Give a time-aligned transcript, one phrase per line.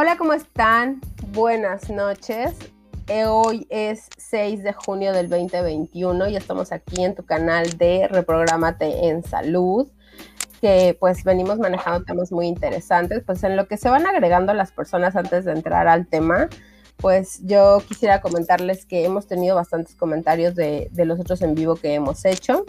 [0.00, 1.00] Hola, ¿cómo están?
[1.32, 2.54] Buenas noches.
[3.08, 8.06] Eh, hoy es 6 de junio del 2021 y estamos aquí en tu canal de
[8.06, 9.88] Reprogramate en Salud,
[10.60, 14.70] que pues venimos manejando temas muy interesantes, pues en lo que se van agregando las
[14.70, 16.48] personas antes de entrar al tema,
[16.98, 21.74] pues yo quisiera comentarles que hemos tenido bastantes comentarios de, de los otros en vivo
[21.74, 22.64] que hemos hecho.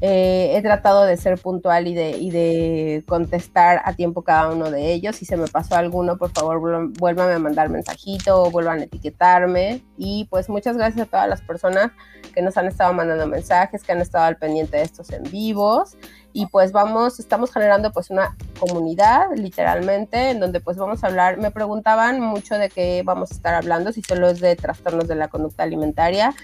[0.00, 5.16] Eh, he tratado de ser puntual y de, contestar a tiempo cada uno de ellos.
[5.16, 9.82] Si se me pasó alguno, por favor, vuélvame a mandar mensajito o vuelvan a etiquetarme.
[9.96, 11.92] Y pues muchas gracias a todas las personas
[12.34, 15.96] que nos han estado mandando mensajes, que han estado al pendiente de estos en vivos.
[16.32, 21.38] Y pues vamos, estamos generando pues una comunidad, literalmente, en donde pues vamos a hablar.
[21.38, 25.14] Me preguntaban mucho de qué vamos a estar hablando, si solo es de trastornos de
[25.14, 26.34] la conducta alimentaria.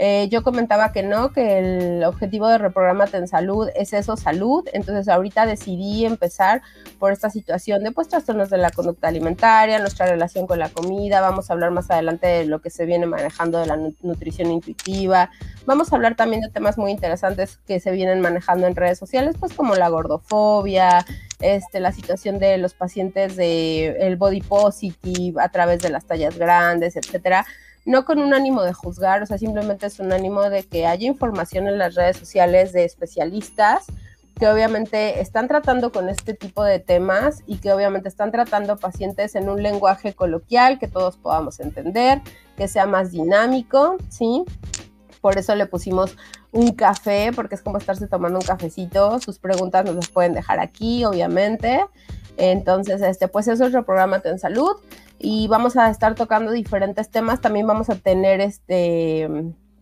[0.00, 4.64] Eh, yo comentaba que no, que el objetivo de Reprogramate en Salud es eso, salud.
[4.72, 6.62] Entonces ahorita decidí empezar
[7.00, 11.20] por esta situación de pues trastornos de la conducta alimentaria, nuestra relación con la comida.
[11.20, 15.30] Vamos a hablar más adelante de lo que se viene manejando de la nutrición intuitiva.
[15.66, 19.34] Vamos a hablar también de temas muy interesantes que se vienen manejando en redes sociales,
[19.38, 21.04] pues como la gordofobia,
[21.40, 26.38] este, la situación de los pacientes de el body positive a través de las tallas
[26.38, 27.44] grandes, etcétera
[27.88, 31.06] no con un ánimo de juzgar, o sea, simplemente es un ánimo de que haya
[31.06, 33.86] información en las redes sociales de especialistas
[34.38, 39.34] que obviamente están tratando con este tipo de temas y que obviamente están tratando pacientes
[39.34, 42.20] en un lenguaje coloquial que todos podamos entender,
[42.58, 44.44] que sea más dinámico, ¿sí?
[45.22, 46.14] Por eso le pusimos
[46.52, 49.18] un café, porque es como estarse tomando un cafecito.
[49.18, 51.80] Sus preguntas nos las pueden dejar aquí, obviamente.
[52.38, 54.76] Entonces, este, pues eso es Reprogramate en Salud
[55.18, 57.40] y vamos a estar tocando diferentes temas.
[57.40, 59.28] También vamos a tener este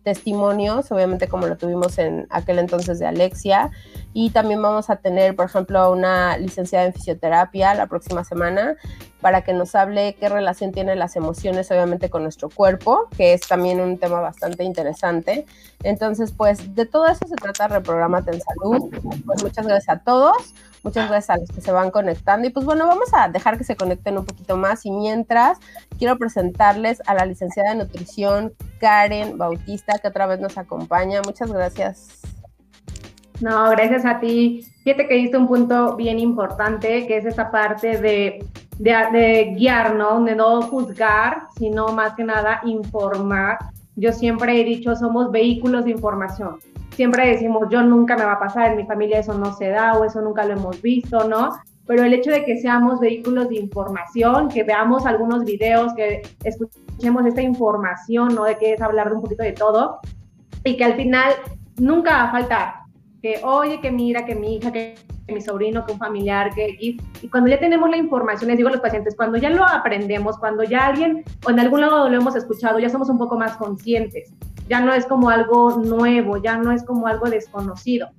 [0.07, 3.71] testimonios, obviamente como lo tuvimos en aquel entonces de Alexia,
[4.13, 8.77] y también vamos a tener, por ejemplo, una licenciada en fisioterapia la próxima semana
[9.19, 13.41] para que nos hable qué relación tienen las emociones, obviamente, con nuestro cuerpo, que es
[13.41, 15.45] también un tema bastante interesante.
[15.83, 18.89] Entonces, pues de todo eso se trata Reprogramate en Salud.
[19.25, 20.53] Pues muchas gracias a todos.
[20.87, 22.47] Muchas gracias a los que se van conectando.
[22.47, 24.85] Y pues bueno, vamos a dejar que se conecten un poquito más.
[24.85, 25.59] Y mientras,
[25.99, 31.21] quiero presentarles a la licenciada de nutrición Karen Bautista, que otra vez nos acompaña.
[31.25, 32.21] Muchas gracias.
[33.41, 34.65] No, gracias a ti.
[34.85, 38.45] Fíjate que diste un punto bien importante, que es esa parte de,
[38.79, 40.23] de, guiar, ¿no?
[40.23, 43.57] De no juzgar, sino más que nada informar.
[43.97, 46.59] Yo siempre he dicho, somos vehículos de información
[46.97, 49.93] siempre decimos, yo nunca me va a pasar, en mi familia eso no se da
[49.93, 51.51] o eso nunca lo hemos visto, ¿no?
[51.85, 57.23] Pero el hecho de que seamos vehículos de información, que veamos algunos videos, que escuchemos
[57.27, 58.45] esta información, ¿no?
[58.45, 59.99] De que es hablar de un poquito de todo
[60.63, 61.33] y que al final
[61.77, 62.73] nunca va a faltar.
[63.21, 64.95] Que, oye, que mira, que mi hija, que
[65.27, 68.69] mi sobrino, que un familiar, que y, y cuando ya tenemos la información, les digo
[68.69, 72.17] a los pacientes, cuando ya lo aprendemos, cuando ya alguien o en algún lado lo
[72.17, 74.33] hemos escuchado, ya somos un poco más conscientes
[74.69, 78.09] ya no es como algo nuevo, ya no es como algo desconocido,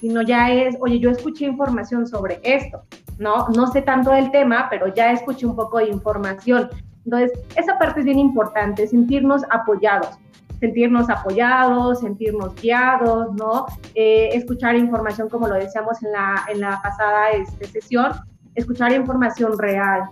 [0.00, 2.82] sino ya es, oye, yo escuché información sobre esto,
[3.18, 3.48] ¿no?
[3.48, 6.68] No sé tanto del tema, pero ya escuché un poco de información.
[7.04, 10.18] Entonces, esa parte es bien importante, sentirnos apoyados,
[10.60, 13.66] sentirnos apoyados, sentirnos guiados, ¿no?
[13.94, 18.12] Eh, escuchar información, como lo decíamos en la, en la pasada este, sesión,
[18.54, 20.02] escuchar información real.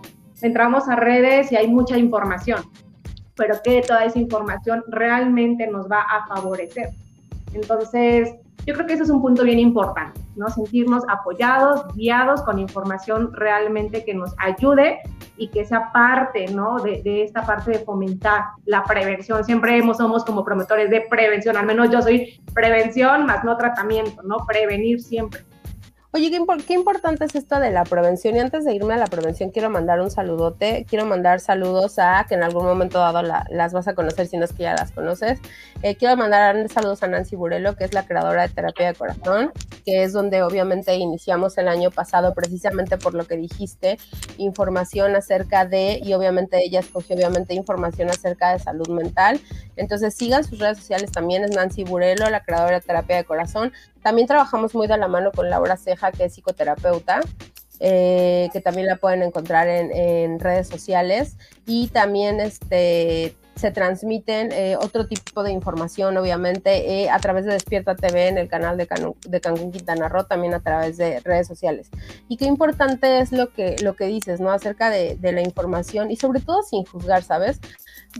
[0.41, 2.61] Entramos a redes y hay mucha información,
[3.35, 6.89] pero que toda esa información realmente nos va a favorecer.
[7.53, 8.35] Entonces,
[8.65, 10.49] yo creo que eso es un punto bien importante, ¿no?
[10.49, 14.99] Sentirnos apoyados, guiados con información realmente que nos ayude
[15.37, 16.79] y que sea parte, ¿no?
[16.79, 19.43] De, de esta parte de fomentar la prevención.
[19.43, 24.23] Siempre hemos, somos como promotores de prevención, al menos yo soy prevención más no tratamiento,
[24.23, 24.37] ¿no?
[24.47, 25.41] Prevenir siempre.
[26.15, 26.31] Oye,
[26.65, 28.37] ¿qué, importante es esto de la prevención.
[28.37, 30.85] Y antes de irme a la prevención, quiero mandar un saludote.
[30.89, 34.45] Quiero mandar saludos a, que en algún momento dado las vas a conocer, si no
[34.45, 35.39] es que ya las conoces.
[35.81, 39.51] Eh, quiero mandar saludos a Nancy Burelo, que es la creadora de Terapia de Corazón,
[39.85, 43.97] que es donde obviamente iniciamos el año pasado, precisamente por lo que dijiste,
[44.37, 49.41] información acerca de, y obviamente ella escogió obviamente información acerca de salud mental.
[49.75, 53.73] Entonces sigan sus redes sociales también, es Nancy Burelo, la creadora de Terapia de Corazón.
[54.05, 57.21] También trabajamos muy de la mano con Laura Ceja, que es psicoterapeuta,
[57.79, 61.37] eh, que también la pueden encontrar en, redes sociales.
[61.65, 67.53] Y también este, se transmiten eh, otro tipo de información, obviamente, eh, a través de
[67.53, 68.87] Despierta TV en el canal de,
[69.27, 71.89] de Cancún Quintana Roo, también a través de redes sociales.
[72.29, 74.51] Y qué importante es lo que, lo que dices, ¿no?
[74.51, 77.59] Acerca de, de la información y sobre todo sin juzgar, ¿sabes?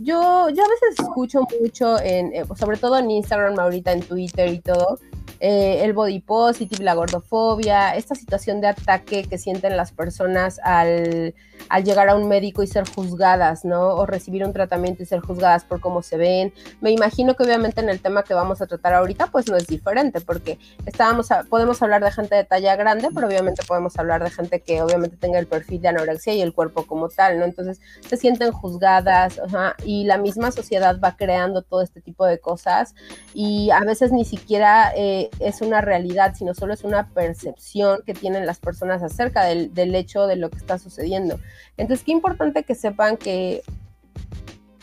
[0.02, 4.60] Yo, yo a veces escucho mucho, en, sobre todo en Instagram, ahorita en Twitter y
[4.60, 4.98] todo,
[5.40, 11.34] eh, el body positive, la gordofobia, esta situación de ataque que sienten las personas al,
[11.68, 13.96] al, llegar a un médico y ser juzgadas, ¿no?
[13.96, 16.54] O recibir un tratamiento y ser juzgadas por cómo se ven.
[16.80, 19.66] Me imagino que obviamente en el tema que vamos a tratar ahorita, pues no es
[19.66, 24.30] diferente, porque estábamos podemos hablar de gente de talla grande, pero obviamente podemos hablar de
[24.30, 27.44] gente que obviamente tenga el perfil de anorexia y el cuerpo como tal, ¿no?
[27.44, 27.78] Entonces
[28.08, 29.38] se sienten juzgadas
[29.86, 32.94] y la misma sociedad va creando todo este tipo de cosas
[33.32, 38.12] y a veces ni siquiera eh, es una realidad, sino solo es una percepción que
[38.12, 41.38] tienen las personas acerca del, del hecho de lo que está sucediendo.
[41.76, 43.62] Entonces, qué importante que sepan que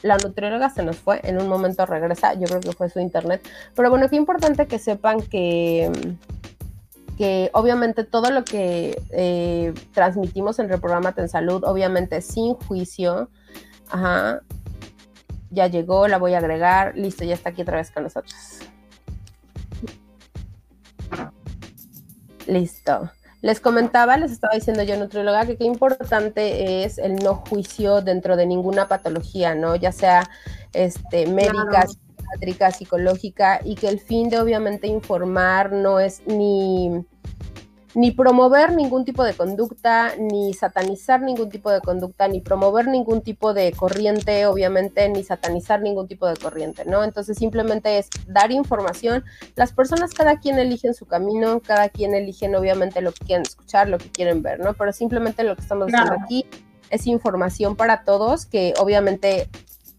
[0.04, 3.46] la nutrióloga se nos fue, en un momento regresa, yo creo que fue su internet,
[3.76, 5.92] pero bueno, qué importante que sepan que,
[7.18, 13.30] que obviamente todo lo que eh, transmitimos en Reprogramate en Salud, obviamente sin juicio,
[13.90, 14.42] ajá,
[15.54, 18.60] ya llegó, la voy a agregar, listo, ya está aquí otra vez con nosotros.
[22.48, 23.12] Listo.
[23.42, 28.38] Les comentaba, les estaba diciendo yo, nutrióloga, que qué importante es el no juicio dentro
[28.38, 29.76] de ninguna patología, ¿no?
[29.76, 30.30] Ya sea
[30.72, 37.06] este, médica, psiquiátrica, psicológica, y que el fin de obviamente informar no es ni
[37.96, 43.22] ni promover ningún tipo de conducta, ni satanizar ningún tipo de conducta, ni promover ningún
[43.22, 47.04] tipo de corriente, obviamente, ni satanizar ningún tipo de corriente, ¿no?
[47.04, 49.24] Entonces simplemente es dar información.
[49.56, 53.90] Las personas, cada quien eligen su camino, cada quien eligen obviamente lo que quieren escuchar,
[53.90, 54.74] lo que quieren ver, ¿no?
[54.74, 56.46] Pero simplemente lo que estamos haciendo aquí
[56.90, 59.50] es información para todos que obviamente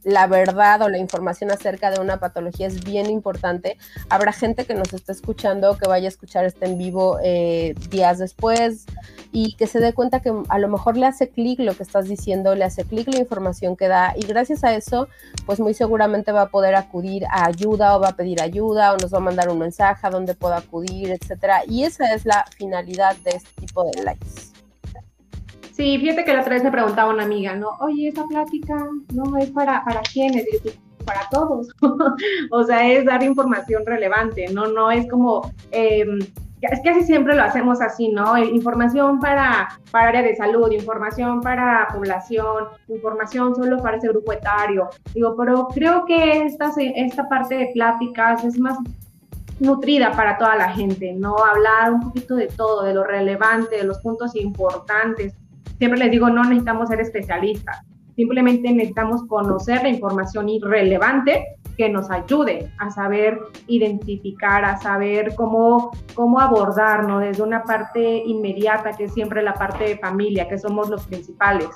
[0.05, 3.79] la verdad o la información acerca de una patología es bien importante.
[4.09, 8.19] Habrá gente que nos está escuchando, que vaya a escuchar este en vivo eh, días
[8.19, 8.87] después
[9.33, 12.06] y que se dé cuenta que a lo mejor le hace clic lo que estás
[12.06, 15.09] diciendo, le hace clic la información que da y gracias a eso,
[15.47, 18.97] pues muy seguramente va a poder acudir a ayuda o va a pedir ayuda o
[18.97, 21.62] nos va a mandar un mensaje a donde pueda acudir, etcétera.
[21.67, 24.55] Y esa es la finalidad de este tipo de likes.
[25.76, 27.71] Sí, fíjate que la otra vez me preguntaba una amiga, ¿no?
[27.81, 28.76] Oye, esa plática
[29.12, 30.47] no es para, para quiénes,
[31.05, 31.75] para todos.
[32.53, 34.69] o sea, es dar información relevante, ¿no?
[34.69, 36.21] No es como, em,
[36.61, 38.37] es que casi siempre lo hacemos así, ¿no?
[38.37, 44.32] Eh, información para, para área de salud, información para población, información solo para ese grupo
[44.32, 44.88] etario.
[45.12, 48.79] Digo, pero creo que esta, esta parte de pláticas es más
[49.59, 51.37] nutrida para toda la gente, ¿no?
[51.37, 55.35] Hablar un poquito de todo, de lo relevante, de los puntos importantes,
[55.85, 57.83] siempre les digo, no necesitamos ser especialistas,
[58.17, 61.45] simplemente necesitamos conocer la información irrelevante
[61.77, 68.93] que nos ayude a saber identificar, a saber cómo, cómo abordarnos desde una parte inmediata,
[68.93, 71.69] que es siempre la parte de familia, que somos los principales.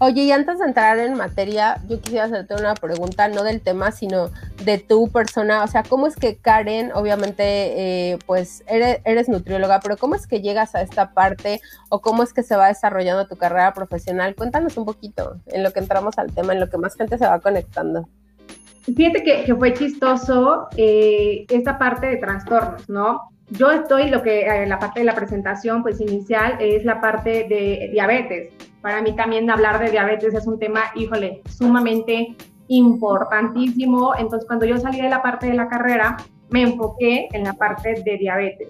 [0.00, 3.90] Oye, y antes de entrar en materia, yo quisiera hacerte una pregunta, no del tema,
[3.90, 4.30] sino
[4.64, 5.64] de tu persona.
[5.64, 10.40] O sea, ¿cómo es que Karen, obviamente, eh, pues eres, nutrióloga, pero cómo es que
[10.40, 14.36] llegas a esta parte o cómo es que se va desarrollando tu carrera profesional?
[14.36, 17.26] Cuéntanos un poquito en lo que entramos al tema, en lo que más gente se
[17.26, 18.08] va conectando.
[18.84, 23.30] Fíjate que, fue chistoso eh, esta parte de trastornos, ¿no?
[23.50, 27.46] Yo estoy, lo que eh, la parte de la presentación, pues inicial, es la parte
[27.48, 28.52] de diabetes.
[28.82, 32.36] Para mí también hablar de diabetes es un tema, híjole, sumamente
[32.68, 34.14] importantísimo.
[34.16, 36.16] Entonces, cuando yo salí de la parte de la carrera,
[36.50, 38.68] me enfoqué en la parte de diabetes.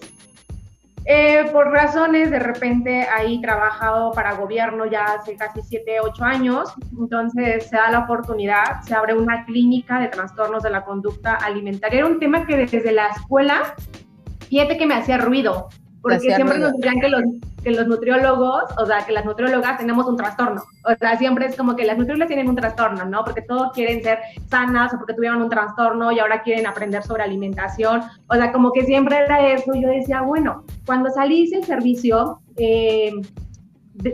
[1.05, 6.75] Eh, por razones, de repente ahí trabajado para gobierno ya hace casi 7, 8 años,
[6.99, 12.01] entonces se da la oportunidad, se abre una clínica de trastornos de la conducta alimentaria.
[12.01, 13.75] Era un tema que desde la escuela
[14.49, 15.69] fíjate que me hacía ruido,
[16.03, 17.23] porque siempre nos decían que los,
[17.63, 20.63] que los nutriólogos, o sea, que las nutriólogas tenemos un trastorno.
[20.85, 23.25] O sea, siempre es como que las nutriólogas tienen un trastorno, ¿no?
[23.25, 27.25] Porque todos quieren ser sanas o porque tuvieron un trastorno y ahora quieren aprender sobre
[27.25, 28.03] alimentación.
[28.29, 29.73] O sea, como que siempre era eso.
[29.75, 33.13] Yo decía, bueno, cuando salí sin servicio, eh,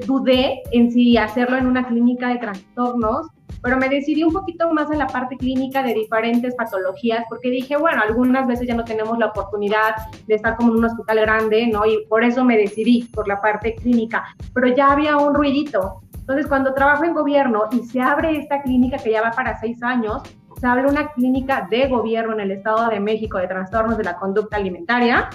[0.06, 3.26] dudé en si hacerlo en una clínica de trastornos
[3.62, 7.76] pero me decidí un poquito más en la parte clínica de diferentes patologías, porque dije,
[7.76, 9.94] bueno, algunas veces ya no tenemos la oportunidad
[10.26, 11.86] de estar como en un hospital grande, ¿no?
[11.86, 16.00] Y por eso me decidí por la parte clínica, pero ya había un ruidito.
[16.14, 19.82] Entonces, cuando trabajo en gobierno y se abre esta clínica que ya va para seis
[19.82, 20.22] años,
[20.58, 24.16] se abre una clínica de gobierno en el Estado de México de trastornos de la
[24.16, 25.28] conducta alimentaria,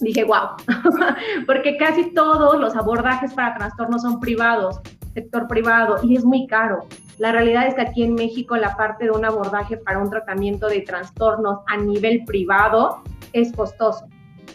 [0.00, 0.56] dije, wow,
[1.46, 4.80] porque casi todos los abordajes para trastornos son privados,
[5.16, 6.86] sector privado, y es muy caro.
[7.18, 10.68] La realidad es que aquí en México la parte de un abordaje para un tratamiento
[10.68, 14.06] de trastornos a nivel privado es costoso.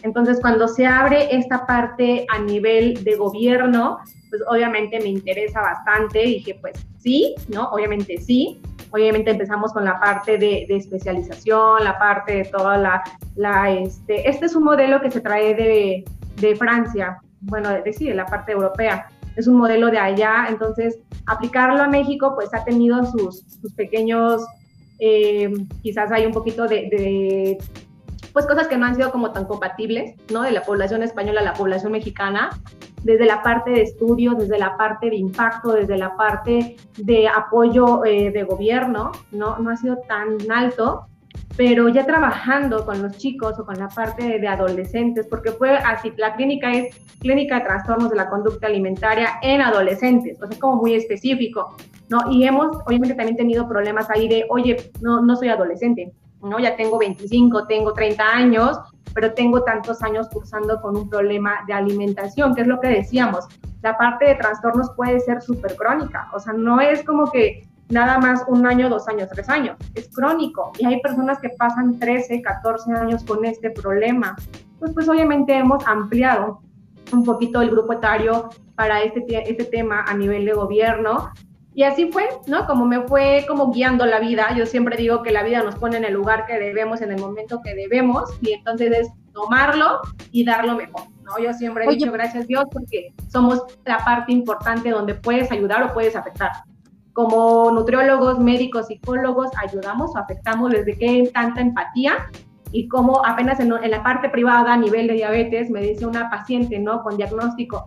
[0.04, 3.98] Entonces, cuando se abre esta parte a nivel de gobierno,
[4.30, 6.20] pues obviamente me interesa bastante.
[6.20, 7.68] Dije, pues sí, ¿no?
[7.70, 8.60] Obviamente sí.
[8.90, 12.76] Obviamente empezamos con la parte de, especialización, la parte de toda
[13.36, 16.04] la, este, este es un modelo que se trae de,
[16.36, 20.98] de Francia, bueno, de, sí, de la parte europea, es un modelo de allá, entonces
[21.26, 23.44] aplicarlo a México pues ha tenido sus,
[23.76, 24.44] pequeños,
[24.98, 27.58] eh, quizás hay un poquito de,
[28.32, 30.42] pues cosas que no han sido como tan compatibles, ¿no?
[30.42, 32.50] De la población española a la población mexicana,
[33.02, 38.04] desde la parte de estudio, desde la parte de impacto, desde la parte de apoyo
[38.04, 39.58] eh, de gobierno, ¿no?
[39.58, 41.06] No ha sido tan alto,
[41.56, 46.12] pero ya trabajando con los chicos o con la parte de adolescentes, porque fue así,
[46.16, 50.58] la clínica es clínica de trastornos de la conducta alimentaria en adolescentes, o sea, es
[50.58, 51.76] como muy específico,
[52.08, 52.30] ¿no?
[52.30, 56.58] Y hemos, obviamente, también tenido problemas ahí de, oye, no, no soy adolescente, ¿no?
[56.58, 58.78] Ya tengo 25, tengo 30 años,
[59.14, 63.46] pero tengo tantos años cursando con un problema de alimentación, que es lo que decíamos,
[63.82, 68.18] la parte de trastornos puede ser súper crónica, o sea, no es como que nada
[68.18, 69.76] más un año, dos años, tres años.
[69.94, 74.34] Es crónico y hay personas que pasan 13, 14 años con este problema.
[74.78, 76.60] Pues, pues obviamente hemos ampliado
[77.12, 81.30] un poquito el grupo etario para este, este tema a nivel de gobierno.
[81.74, 82.66] Y así fue, ¿no?
[82.66, 84.54] Como me fue como guiando la vida.
[84.56, 87.20] Yo siempre digo que la vida nos pone en el lugar que debemos, en el
[87.20, 91.38] momento que debemos, y entonces es tomarlo y darlo mejor, ¿no?
[91.42, 95.94] Yo siempre he dicho gracias Dios porque somos la parte importante donde puedes ayudar o
[95.94, 96.50] puedes afectar
[97.12, 102.28] como nutriólogos, médicos, psicólogos, ayudamos o afectamos desde qué tanta empatía
[102.72, 106.78] y como apenas en, la parte privada a nivel de diabetes me dice una paciente,
[106.78, 107.02] ¿no?
[107.02, 107.84] Con diagnóstico,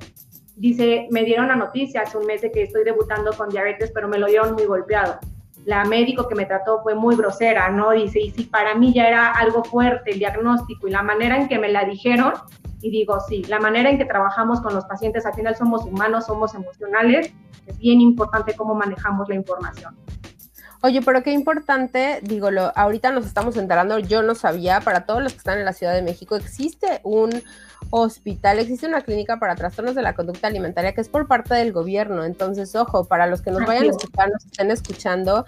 [0.56, 4.08] dice, me dieron la noticia hace un mes de que estoy debutando con diabetes, pero
[4.08, 5.18] me lo dieron muy golpeado.
[5.66, 7.92] La médico que me trató fue muy grosera, ¿no?
[7.92, 11.48] Dice, y si para mí ya era algo fuerte el diagnóstico y la manera en
[11.48, 12.34] que me la dijeron,
[12.86, 16.28] y digo, sí, la manera en que trabajamos con los pacientes, al final somos humanos,
[16.28, 17.34] somos emocionales,
[17.66, 19.98] es bien importante cómo manejamos la información.
[20.84, 25.24] Oye, pero qué importante, digo, lo, ahorita nos estamos enterando, yo no sabía, para todos
[25.24, 27.32] los que están en la Ciudad de México, existe un
[27.90, 31.74] hospital, existe una clínica para trastornos de la conducta alimentaria que es por parte del
[31.74, 32.24] gobierno.
[32.24, 35.46] Entonces, ojo, para los que nos vayan a escuchar, nos estén escuchando,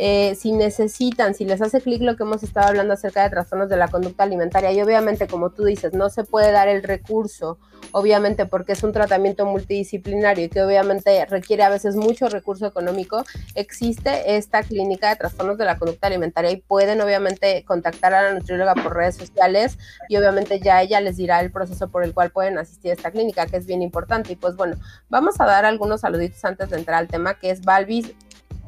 [0.00, 3.68] eh, si necesitan, si les hace clic lo que hemos estado hablando acerca de trastornos
[3.68, 7.58] de la conducta alimentaria, y obviamente, como tú dices, no se puede dar el recurso,
[7.90, 13.24] obviamente porque es un tratamiento multidisciplinario y que obviamente requiere a veces mucho recurso económico,
[13.56, 18.34] existe esta clínica de trastornos de la conducta alimentaria y pueden obviamente contactar a la
[18.34, 19.78] nutrióloga por redes sociales
[20.08, 23.10] y obviamente ya ella les dirá el proceso por el cual pueden asistir a esta
[23.10, 24.32] clínica, que es bien importante.
[24.32, 24.76] Y pues bueno,
[25.08, 28.14] vamos a dar algunos saluditos antes de entrar al tema, que es Balvis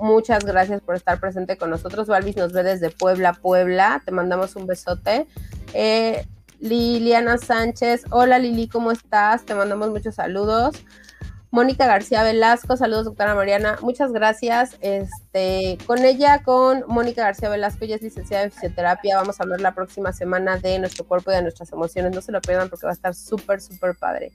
[0.01, 2.09] Muchas gracias por estar presente con nosotros.
[2.09, 4.01] Balvis nos ve desde Puebla, Puebla.
[4.05, 5.27] Te mandamos un besote.
[5.75, 6.27] Eh,
[6.59, 9.45] Liliana Sánchez, hola Lili, ¿cómo estás?
[9.45, 10.77] Te mandamos muchos saludos.
[11.53, 14.77] Mónica García Velasco, saludos doctora Mariana, muchas gracias.
[14.83, 19.61] Este, con ella, con Mónica García Velasco, ella es licenciada en fisioterapia, vamos a hablar
[19.61, 22.87] la próxima semana de nuestro cuerpo y de nuestras emociones, no se lo pierdan porque
[22.87, 24.31] va a estar súper, súper padre.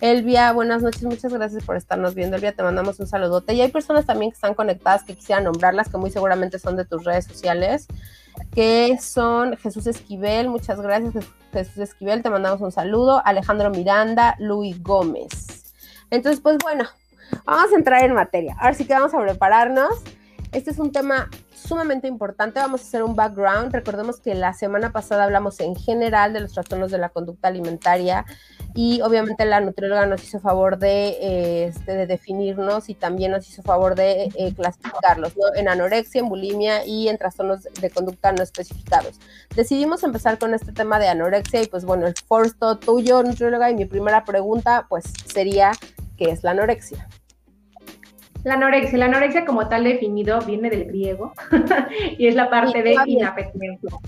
[0.00, 2.36] Elvia, buenas noches, muchas gracias por estarnos viendo.
[2.36, 3.52] Elvia, te mandamos un saludote.
[3.54, 6.84] Y hay personas también que están conectadas que quisieran nombrarlas, que muy seguramente son de
[6.84, 7.88] tus redes sociales,
[8.54, 13.20] que son Jesús Esquivel, muchas gracias Jesús Esquivel, te mandamos un saludo.
[13.24, 15.59] Alejandro Miranda, Luis Gómez.
[16.10, 16.84] Entonces, pues bueno,
[17.44, 18.56] vamos a entrar en materia.
[18.58, 20.02] Ahora sí que vamos a prepararnos.
[20.52, 22.58] Este es un tema sumamente importante.
[22.58, 23.72] Vamos a hacer un background.
[23.72, 28.24] Recordemos que la semana pasada hablamos en general de los trastornos de la conducta alimentaria
[28.74, 33.48] y obviamente la nutrióloga nos hizo favor de, eh, este, de definirnos y también nos
[33.48, 35.44] hizo favor de eh, clasificarlos ¿no?
[35.56, 39.18] en anorexia, en bulimia y en trastornos de conducta no especificados.
[39.54, 43.74] Decidimos empezar con este tema de anorexia y pues bueno, el first tuyo, nutrióloga, y
[43.74, 45.72] mi primera pregunta pues sería
[46.16, 47.08] ¿qué es la anorexia?
[48.44, 51.34] La anorexia, la anorexia como tal definido viene del griego
[52.18, 54.00] y es la parte de inapetito,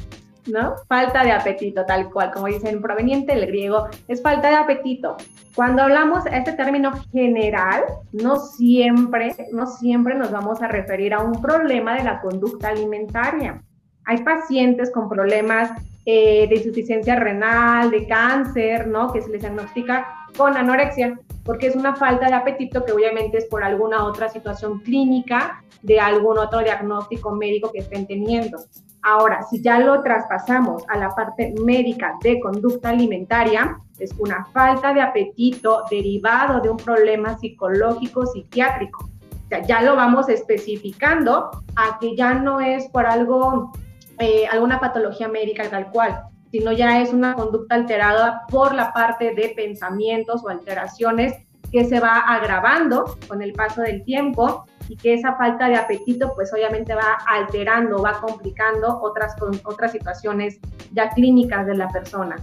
[0.46, 0.74] ¿no?
[0.88, 5.16] Falta de apetito, tal cual, como dicen, proveniente del griego, es falta de apetito.
[5.54, 11.20] Cuando hablamos a este término general, no siempre, no siempre nos vamos a referir a
[11.20, 13.62] un problema de la conducta alimentaria.
[14.04, 15.70] Hay pacientes con problemas
[16.04, 19.12] eh, de insuficiencia renal, de cáncer, ¿no?
[19.12, 20.06] Que se les diagnostica
[20.36, 24.80] con anorexia porque es una falta de apetito que obviamente es por alguna otra situación
[24.80, 28.58] clínica de algún otro diagnóstico médico que estén teniendo.
[29.04, 34.94] Ahora, si ya lo traspasamos a la parte médica de conducta alimentaria, es una falta
[34.94, 39.04] de apetito derivado de un problema psicológico psiquiátrico.
[39.04, 43.72] O sea, ya lo vamos especificando a que ya no es por algo,
[44.18, 49.34] eh, alguna patología médica tal cual, sino ya es una conducta alterada por la parte
[49.34, 51.34] de pensamientos o alteraciones
[51.72, 56.34] que se va agravando con el paso del tiempo y que esa falta de apetito
[56.34, 59.34] pues obviamente va alterando, va complicando otras,
[59.64, 60.58] otras situaciones
[60.92, 62.36] ya clínicas de la persona.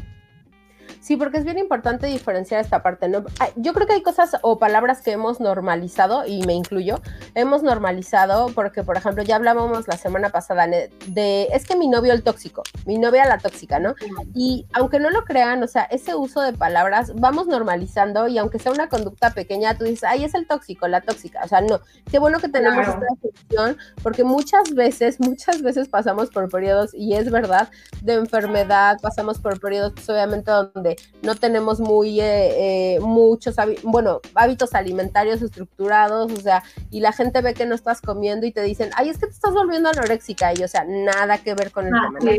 [1.02, 3.24] Sí, porque es bien importante diferenciar esta parte, ¿no?
[3.56, 7.00] Yo creo que hay cosas o palabras que hemos normalizado, y me incluyo,
[7.36, 12.12] hemos normalizado porque, por ejemplo, ya hablábamos la semana pasada de, es que mi novio
[12.12, 13.96] el tóxico, mi novia la tóxica, ¿no?
[14.36, 18.60] Y aunque no lo crean, o sea, ese uso de palabras vamos normalizando y aunque
[18.60, 21.80] sea una conducta pequeña, tú dices, ay, es el tóxico, la tóxica, o sea, no,
[22.12, 27.14] qué bueno que tenemos esta definición porque muchas veces, muchas veces pasamos por periodos, y
[27.14, 27.70] es verdad,
[28.02, 30.89] de enfermedad, pasamos por periodos, pues, obviamente, donde
[31.22, 37.42] no tenemos muy eh, eh, muchos, bueno, hábitos alimentarios estructurados, o sea, y la gente
[37.42, 40.54] ve que no estás comiendo y te dicen, ay, es que te estás volviendo anoréxica,
[40.54, 42.34] y o sea, nada que ver con el ah, tema.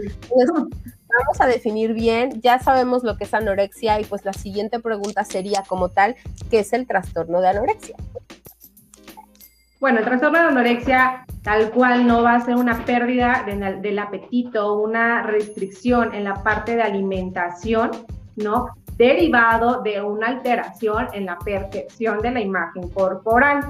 [0.44, 5.24] vamos a definir bien, ya sabemos lo que es anorexia y pues la siguiente pregunta
[5.24, 6.16] sería como tal,
[6.50, 7.96] ¿qué es el trastorno de anorexia?
[9.80, 13.44] Bueno, el trastorno de anorexia tal cual no va a ser una pérdida
[13.80, 17.90] del apetito, una restricción en la parte de alimentación,
[18.36, 18.68] ¿no?
[18.96, 23.60] Derivado de una alteración en la percepción de la imagen corporal,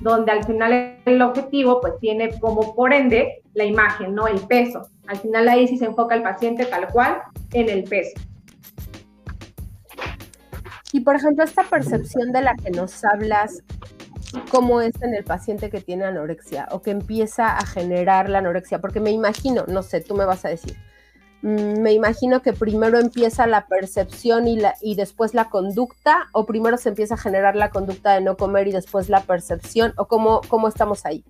[0.00, 4.26] donde al final el objetivo pues tiene como por ende la imagen, ¿no?
[4.26, 4.86] El peso.
[5.06, 8.20] Al final ahí sí se enfoca el paciente tal cual en el peso.
[10.92, 13.64] Y por ejemplo, esta percepción de la que nos hablas,
[14.48, 18.80] ¿cómo es en el paciente que tiene anorexia o que empieza a generar la anorexia?
[18.80, 20.76] Porque me imagino, no sé, tú me vas a decir,
[21.44, 27.14] me imagino que primero empieza la percepción y, después la conducta, o primero se empieza
[27.14, 31.04] a generar la conducta de no comer y después la percepción, o cómo, cómo estamos
[31.04, 31.22] ahí.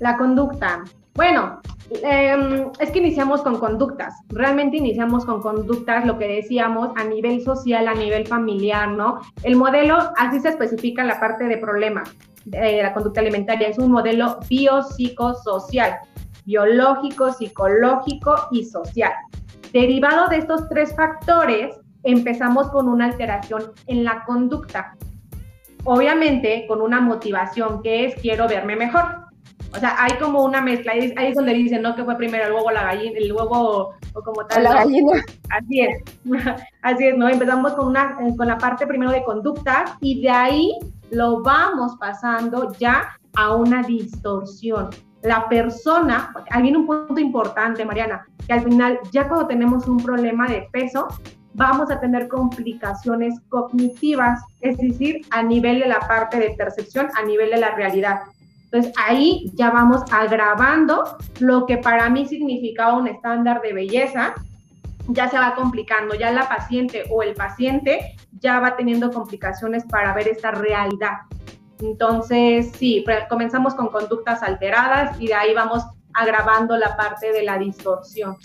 [0.00, 0.84] La conducta.
[1.14, 1.62] Bueno,
[2.02, 7.42] em, es que iniciamos con conductas, realmente iniciamos con conductas, lo que decíamos, a nivel
[7.42, 9.20] social, a nivel familiar, ¿no?
[9.42, 12.04] El modelo, así se especifica la parte de problema
[12.44, 16.00] de la conducta alimentaria, es un modelo biopsicosocial
[16.46, 19.12] biológico, psicológico y social.
[19.72, 24.96] Derivado de estos tres factores, empezamos con una alteración en la conducta.
[25.84, 29.26] Obviamente con una motivación que es quiero verme mejor.
[29.74, 31.94] O sea, hay como una mezcla, ahí es donde dicen, ¿no?
[31.94, 34.62] Que fue primero el huevo, la gallina, el huevo o como tal.
[34.62, 35.22] La gallina.
[35.50, 36.02] Así es,
[36.82, 37.28] así es, ¿no?
[37.28, 40.78] Empezamos con, una, con la parte primero de conducta y de ahí
[41.10, 44.90] lo vamos pasando ya a una distorsión
[45.22, 49.98] la persona, ahí viene un punto importante, Mariana, que al final ya cuando tenemos un
[49.98, 51.08] problema de peso,
[51.54, 57.24] vamos a tener complicaciones cognitivas, es decir, a nivel de la parte de percepción, a
[57.24, 58.20] nivel de la realidad.
[58.64, 64.34] Entonces ahí ya vamos agravando lo que para mí significaba un estándar de belleza,
[65.08, 70.12] ya se va complicando, ya la paciente o el paciente ya va teniendo complicaciones para
[70.14, 71.12] ver esta realidad.
[71.80, 75.84] Entonces, sí, comenzamos con conductas alteradas y de ahí vamos
[76.14, 78.36] agravando la parte de la distorsión.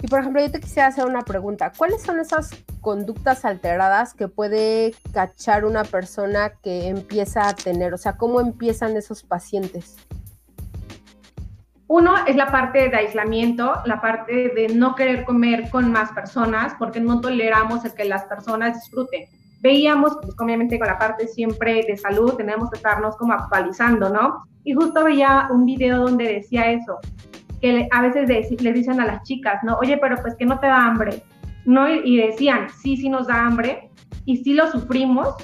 [0.00, 1.72] Y por ejemplo, yo te quisiera hacer una pregunta.
[1.76, 7.94] ¿Cuáles son esas conductas alteradas que puede cachar una persona que empieza a tener?
[7.94, 9.96] O sea, ¿cómo empiezan esos pacientes?
[11.86, 16.74] Uno es la parte de aislamiento, la parte de no querer comer con más personas
[16.78, 19.28] porque no toleramos el que las personas disfruten
[19.62, 24.44] veíamos, pues obviamente con la parte siempre de salud, tenemos que estarnos como actualizando, ¿no?
[24.64, 26.98] Y justo veía un video donde decía eso,
[27.60, 28.28] que a veces
[28.60, 29.78] le dicen a las chicas, ¿no?
[29.78, 31.22] Oye, pero pues que no te da hambre,
[31.64, 31.88] ¿no?
[31.88, 33.88] Y decían, sí, sí nos da hambre
[34.24, 35.34] y sí lo sufrimos,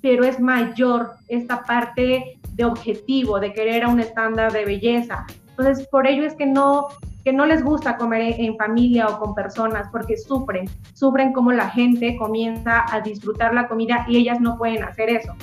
[0.00, 5.26] pero es mayor esta parte de objetivo, de querer a un estándar de belleza.
[5.50, 6.88] Entonces, por ello es que no
[7.24, 11.68] que no les gusta comer en familia o con personas porque sufren, sufren como la
[11.70, 15.34] gente comienza a disfrutar la comida y ellas no pueden hacer eso.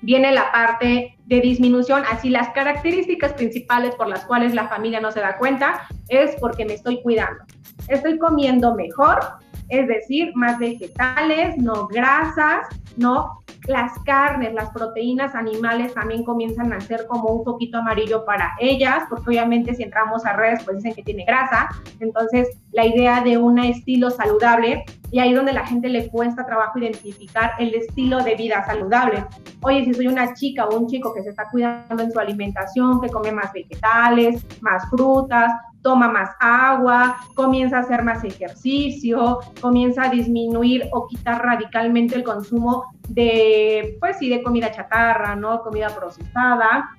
[0.00, 5.10] Viene la parte de disminución, así las características principales por las cuales la familia no
[5.10, 7.44] se da cuenta es porque me estoy cuidando.
[7.88, 9.20] Estoy comiendo mejor,
[9.68, 16.80] es decir, más vegetales, no grasas, no las carnes, las proteínas animales también comienzan a
[16.80, 20.94] ser como un poquito amarillo para ellas, porque obviamente si entramos a redes pues dicen
[20.94, 21.68] que tiene grasa,
[22.00, 26.78] entonces la idea de un estilo saludable y ahí donde la gente le cuesta trabajo
[26.78, 29.24] identificar el estilo de vida saludable.
[29.62, 33.00] Oye, si soy una chica o un chico que se está cuidando en su alimentación,
[33.00, 40.04] que come más vegetales, más frutas, toma más agua, comienza a hacer más ejercicio, comienza
[40.04, 45.62] a disminuir o quitar radicalmente el consumo de, pues sí, de comida chatarra, ¿no?
[45.62, 46.90] Comida procesada,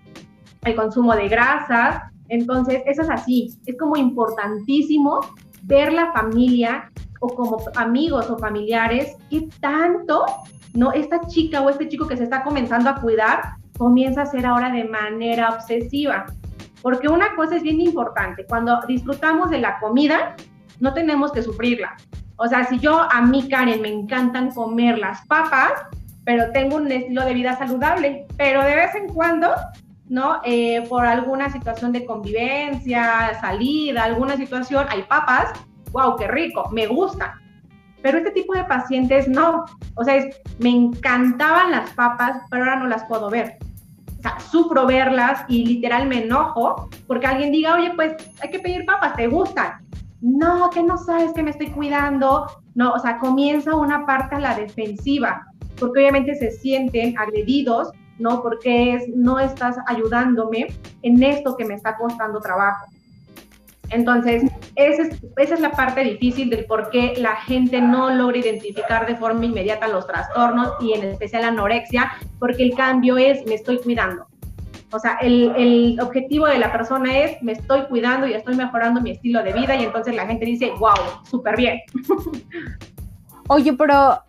[0.64, 2.04] el consumo de grasas.
[2.30, 3.54] Entonces, eso es así.
[3.66, 5.20] Es como importantísimo
[5.64, 10.26] ver la familia o como amigos o familiares qué tanto,
[10.74, 10.92] ¿no?
[10.94, 13.42] Esta chica o este chico que se está comenzando a cuidar
[13.78, 16.26] comienza a ser ahora de manera obsesiva.
[16.82, 20.36] Porque una cosa es bien importante, cuando disfrutamos de la comida,
[20.80, 21.96] no tenemos que sufrirla.
[22.38, 25.74] O sea, si yo a mí, Karen, me encantan comer las papas,
[26.24, 29.54] pero tengo un estilo de vida saludable, pero de vez en cuando,
[30.08, 30.40] ¿no?
[30.46, 35.52] Eh, por alguna situación de convivencia, salida, alguna situación, hay papas,
[35.92, 37.32] wow, qué rico, me gustan.
[38.02, 39.66] Pero este tipo de pacientes no.
[39.96, 40.24] O sea,
[40.60, 43.58] me encantaban las papas, pero ahora no las puedo ver.
[44.20, 48.60] O sea, sufro verlas y literal me enojo porque alguien diga, oye, pues hay que
[48.60, 49.80] pedir papas, ¿te gustan?
[50.22, 52.46] No, que no sabes que me estoy cuidando.
[52.76, 55.48] No, o sea, comienza una parte a la defensiva,
[55.80, 58.42] porque obviamente se sienten agredidos, ¿no?
[58.42, 60.68] Porque es, no estás ayudándome
[61.02, 62.88] en esto que me está costando trabajo.
[63.92, 64.44] Entonces,
[64.76, 69.08] esa es, esa es, la parte difícil del por qué la gente no logra identificar
[69.08, 73.56] de forma inmediata los trastornos y en especial la anorexia, porque el cambio es me
[73.56, 74.28] estoy cuidando.
[74.92, 79.02] O sea, el, el objetivo de la persona es me estoy cuidando y estoy mejorando
[79.02, 81.80] mi estilo de vida y entonces la gente dice, wow, súper bien.
[83.48, 84.24] Oye, pero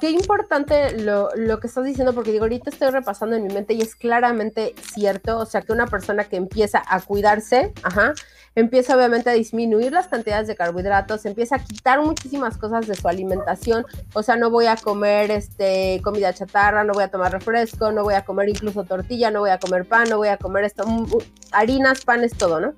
[0.00, 3.74] qué importante lo, lo, que estás diciendo, porque digo, ahorita estoy repasando en mi mente
[3.74, 8.12] y es claramente cierto, o sea, que una persona que empieza a cuidarse, ajá,
[8.54, 13.08] empieza obviamente a disminuir las cantidades de carbohidratos, empieza a quitar muchísimas cosas de su
[13.08, 17.92] alimentación, o sea, no voy a comer este comida chatarra, no voy a tomar refresco,
[17.92, 20.64] no voy a comer incluso tortilla, no voy a comer pan, no voy a comer
[20.64, 21.18] esto, mm, mm,
[21.52, 22.74] harinas, panes, todo, ¿no?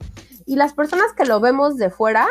[0.47, 2.29] Y las personas que lo vemos de fuera,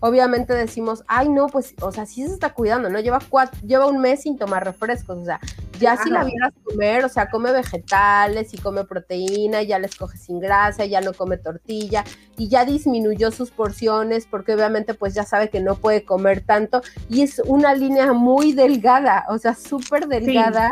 [0.00, 3.00] obviamente decimos, ay, no, pues, o sea, sí se está cuidando, ¿no?
[3.00, 5.40] Lleva, cuatro, lleva un mes sin tomar refrescos, o sea,
[5.78, 10.16] ya si la vieras comer, o sea, come vegetales y come proteína, ya les coge
[10.16, 12.04] sin grasa, ya no come tortilla
[12.36, 16.82] y ya disminuyó sus porciones porque obviamente pues ya sabe que no puede comer tanto
[17.08, 20.70] y es una línea muy delgada, o sea, súper delgada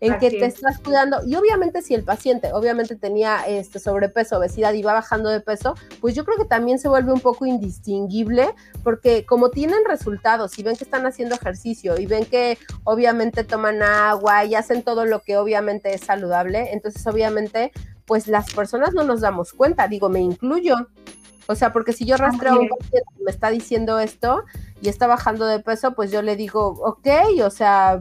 [0.00, 1.24] en que te estás cuidando.
[1.26, 5.74] Y obviamente si el paciente obviamente tenía este sobrepeso, obesidad y va bajando de peso,
[6.00, 10.62] pues yo creo que también se vuelve un poco indistinguible porque como tienen resultados y
[10.62, 15.20] ven que están haciendo ejercicio y ven que obviamente toman agua y hacen todo lo
[15.20, 17.72] que obviamente es saludable, entonces obviamente
[18.06, 20.76] pues las personas no nos damos cuenta, digo, me incluyo.
[21.46, 24.44] O sea, porque si yo rastreo a un paciente que me está diciendo esto
[24.80, 27.06] y está bajando de peso, pues yo le digo, ok,
[27.44, 28.00] o sea,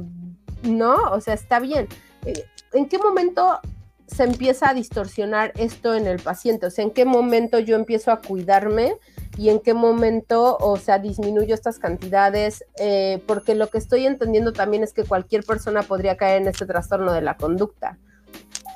[0.64, 0.96] ¿no?
[1.12, 1.88] O sea, está bien.
[2.26, 3.60] Eh, ¿En qué momento
[4.08, 6.66] se empieza a distorsionar esto en el paciente?
[6.66, 8.96] O sea, ¿en qué momento yo empiezo a cuidarme
[9.38, 12.64] y en qué momento, o sea, disminuyo estas cantidades?
[12.80, 16.66] Eh, porque lo que estoy entendiendo también es que cualquier persona podría caer en este
[16.66, 17.98] trastorno de la conducta.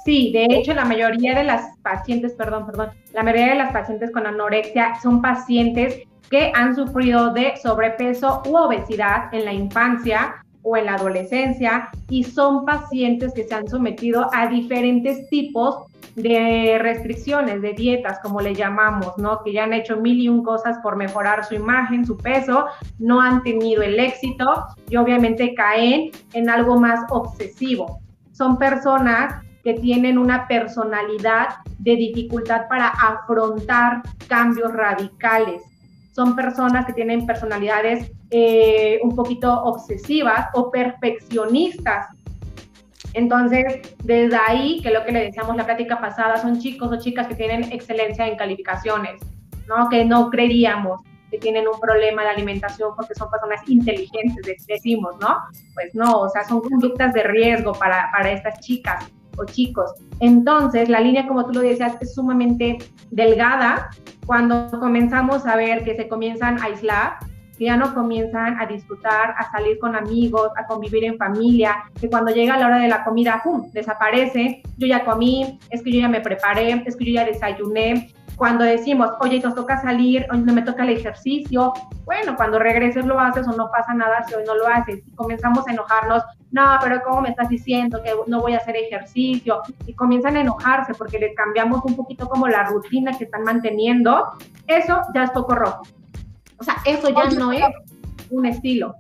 [0.06, 4.10] Sí, de hecho, la mayoría de las pacientes, perdón, perdón, la mayoría de las pacientes
[4.12, 10.36] con anorexia son pacientes que han sufrido de sobrepeso u obesidad en la infancia
[10.68, 16.78] o en la adolescencia y son pacientes que se han sometido a diferentes tipos de
[16.82, 19.42] restricciones, de dietas, como le llamamos, ¿no?
[19.44, 22.66] Que ya han hecho mil y un cosas por mejorar su imagen, su peso,
[23.00, 28.02] no han tenido el éxito y obviamente caen en algo más obsesivo.
[28.34, 31.48] Son personas que tienen una personalidad
[31.80, 35.62] de dificultad para afrontar cambios radicales
[36.18, 42.08] son personas que tienen personalidades eh, un poquito obsesivas o perfeccionistas.
[43.14, 47.28] Entonces, desde ahí, que lo que le decíamos la plática pasada, son chicos o chicas
[47.28, 49.22] que tienen excelencia en calificaciones,
[49.68, 49.90] ¿no?
[49.90, 55.38] Que no creeríamos que tienen un problema de alimentación porque son personas inteligentes, decimos, ¿no?
[55.74, 59.06] Pues no, o sea, son conductas de riesgo para, para estas chicas
[59.38, 59.92] o chicos.
[60.20, 62.78] Entonces, la línea, como tú lo decías, es sumamente
[63.12, 63.90] delgada
[64.26, 67.18] cuando comenzamos a ver que se comienzan a aislar,
[67.58, 72.10] que ya no comienzan a disfrutar, a salir con amigos, a convivir en familia, que
[72.10, 76.02] cuando llega la hora de la comida, ¡pum!, desaparece, yo ya comí, es que yo
[76.02, 80.40] ya me preparé, es que yo ya desayuné, cuando decimos, oye, nos toca salir, hoy
[80.40, 81.74] no me toca el ejercicio,
[82.06, 85.00] bueno, cuando regreses lo haces o no pasa nada si hoy no lo haces.
[85.06, 88.78] Y comenzamos a enojarnos, no, pero ¿cómo me estás diciendo que no voy a hacer
[88.78, 89.64] ejercicio?
[89.88, 94.28] Y comienzan a enojarse porque les cambiamos un poquito como la rutina que están manteniendo.
[94.68, 95.82] Eso ya es poco rojo.
[96.60, 97.64] O sea, eso ya no es
[98.30, 98.96] un estilo.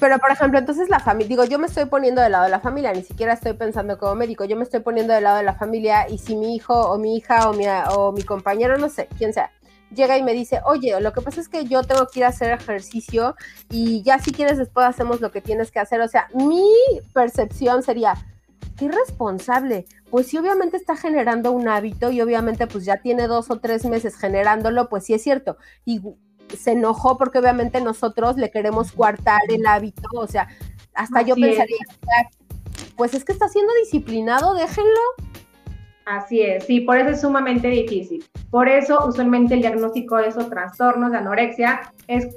[0.00, 2.60] Pero, por ejemplo, entonces la familia, digo, yo me estoy poniendo del lado de la
[2.60, 5.54] familia, ni siquiera estoy pensando como médico, yo me estoy poniendo del lado de la
[5.54, 9.08] familia y si mi hijo o mi hija o mi, o mi compañero, no sé,
[9.18, 9.50] quién sea,
[9.94, 12.28] llega y me dice, oye, lo que pasa es que yo tengo que ir a
[12.28, 13.34] hacer ejercicio
[13.70, 16.00] y ya si quieres después hacemos lo que tienes que hacer.
[16.00, 16.68] O sea, mi
[17.12, 18.14] percepción sería,
[18.76, 19.86] qué responsable.
[20.10, 23.84] Pues sí, obviamente está generando un hábito y obviamente pues ya tiene dos o tres
[23.84, 25.56] meses generándolo, pues sí es cierto.
[25.84, 26.00] Y
[26.56, 30.48] se enojó porque obviamente nosotros le queremos coartar el hábito, o sea,
[30.94, 31.76] hasta yo pensaría,
[32.96, 35.00] pues es que está siendo disciplinado, déjenlo.
[36.06, 38.24] Así es, sí, por eso es sumamente difícil.
[38.50, 42.28] Por eso usualmente el diagnóstico de esos trastornos de anorexia es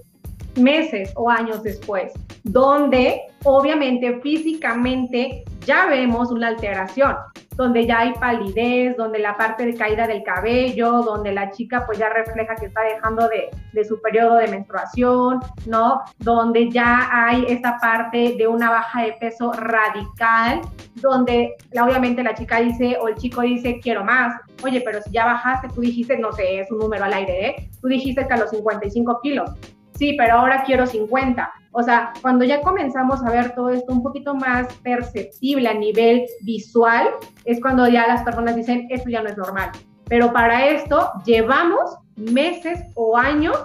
[0.56, 2.12] meses o años después,
[2.44, 7.16] donde obviamente físicamente ya vemos una alteración,
[7.60, 11.98] donde ya hay palidez, donde la parte de caída del cabello, donde la chica pues
[11.98, 16.02] ya refleja que está dejando de, de su periodo de menstruación, ¿no?
[16.20, 20.62] Donde ya hay esta parte de una baja de peso radical,
[20.96, 25.26] donde obviamente la chica dice o el chico dice quiero más, oye, pero si ya
[25.26, 27.70] bajaste, tú dijiste, no sé, es un número al aire, ¿eh?
[27.82, 29.52] Tú dijiste que a los 55 kilos,
[30.00, 31.52] sí, pero ahora quiero 50.
[31.72, 36.26] O sea, cuando ya comenzamos a ver todo esto un poquito más perceptible a nivel
[36.42, 37.10] visual,
[37.44, 39.72] es cuando ya las personas dicen, esto ya no es normal.
[40.06, 43.58] Pero para esto llevamos meses o años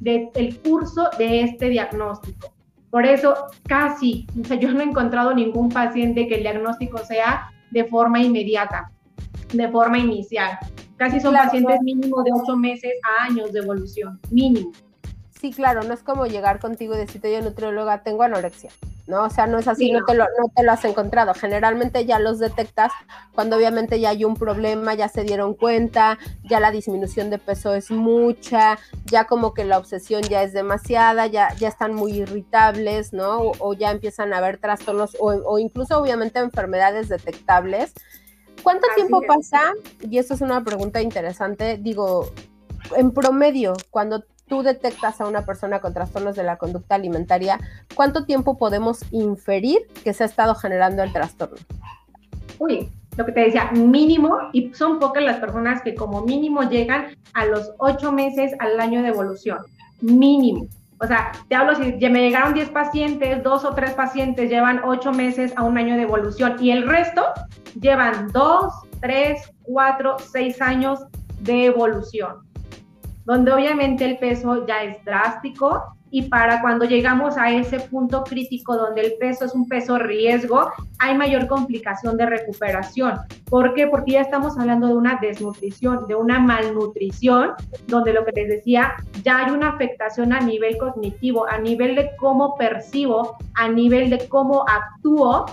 [0.00, 2.52] del curso de este diagnóstico.
[2.90, 3.34] Por eso
[3.68, 8.20] casi, o sea, yo no he encontrado ningún paciente que el diagnóstico sea de forma
[8.20, 8.90] inmediata,
[9.52, 10.58] de forma inicial.
[10.96, 14.72] Casi son pacientes mínimo de ocho meses a años de evolución, mínimo
[15.44, 18.70] sí, claro, no es como llegar contigo y decirte, yo nutrióloga, tengo anorexia,
[19.06, 19.24] ¿no?
[19.24, 20.02] O sea, no es así, no.
[20.06, 21.34] te lo, no te lo has encontrado.
[21.34, 22.92] Generalmente ya los detectas
[23.34, 27.74] cuando obviamente ya hay un problema, ya se dieron cuenta, ya la disminución de peso
[27.74, 33.12] es mucha, ya como que la obsesión ya es demasiada, ya, ya están muy irritables,
[33.12, 33.52] ¿no?
[33.58, 37.92] O, ya empiezan a haber trastornos o, incluso obviamente enfermedades detectables.
[38.62, 39.74] ¿Cuánto tiempo pasa?
[40.00, 42.30] Y esto es una pregunta interesante, digo,
[42.96, 47.58] en promedio, cuando tú detectas a una persona con trastornos de la conducta alimentaria,
[47.94, 51.56] ¿cuánto tiempo podemos inferir que se ha estado generando el trastorno?
[52.58, 57.16] Uy, lo que te decía, mínimo, y son pocas las personas que como mínimo llegan
[57.32, 59.58] a los ocho meses al año de evolución.
[60.00, 60.66] Mínimo.
[61.00, 65.12] O sea, te hablo si me llegaron 10 pacientes, dos o tres pacientes llevan ocho
[65.12, 67.24] meses a un año de evolución y el resto
[67.80, 71.00] llevan dos, tres, cuatro, seis años
[71.40, 72.44] de evolución
[73.24, 78.76] donde obviamente el peso ya es drástico y para cuando llegamos a ese punto crítico
[78.76, 83.18] donde el peso es un peso riesgo, hay mayor complicación de recuperación.
[83.50, 83.88] ¿Por qué?
[83.88, 87.54] Porque ya estamos hablando de una desnutrición, de una malnutrición,
[87.88, 92.10] donde lo que les decía, ya hay una afectación a nivel cognitivo, a nivel de
[92.16, 95.46] cómo percibo, a nivel de cómo actúo,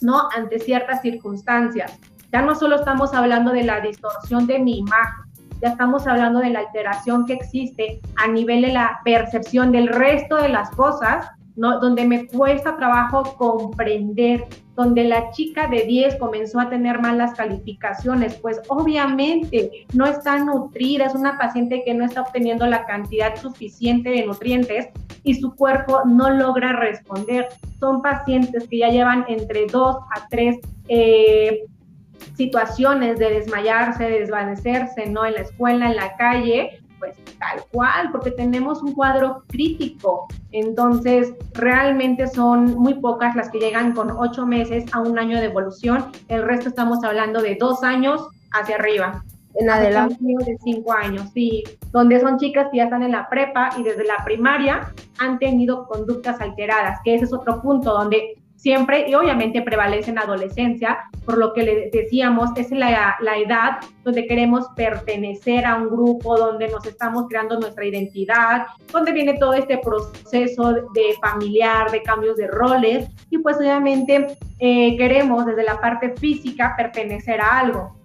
[0.00, 0.28] ¿no?
[0.36, 1.96] Ante ciertas circunstancias.
[2.32, 5.31] Ya no solo estamos hablando de la distorsión de mi imagen,
[5.62, 10.36] ya estamos hablando de la alteración que existe a nivel de la percepción del resto
[10.36, 11.78] de las cosas, ¿no?
[11.78, 14.44] donde me cuesta trabajo comprender,
[14.74, 21.06] donde la chica de 10 comenzó a tener malas calificaciones, pues obviamente no está nutrida,
[21.06, 24.88] es una paciente que no está obteniendo la cantidad suficiente de nutrientes
[25.22, 27.46] y su cuerpo no logra responder.
[27.78, 31.66] Son pacientes que ya llevan entre 2 a 3 eh,
[32.34, 35.24] situaciones de desmayarse, de desvanecerse, ¿no?
[35.24, 40.28] En la escuela, en la calle, pues tal cual, porque tenemos un cuadro crítico.
[40.52, 45.46] Entonces, realmente son muy pocas las que llegan con ocho meses a un año de
[45.46, 46.12] evolución.
[46.28, 49.24] El resto estamos hablando de dos años hacia arriba.
[49.54, 50.16] En adelante.
[50.22, 51.64] De cinco años, sí.
[51.90, 55.86] Donde son chicas que ya están en la prepa y desde la primaria han tenido
[55.86, 61.36] conductas alteradas, que ese es otro punto donde siempre y obviamente prevalece en adolescencia, por
[61.36, 66.68] lo que le decíamos, es la, la edad donde queremos pertenecer a un grupo, donde
[66.68, 72.46] nos estamos creando nuestra identidad, donde viene todo este proceso de familiar, de cambios de
[72.46, 78.01] roles, y pues obviamente eh, queremos desde la parte física pertenecer a algo.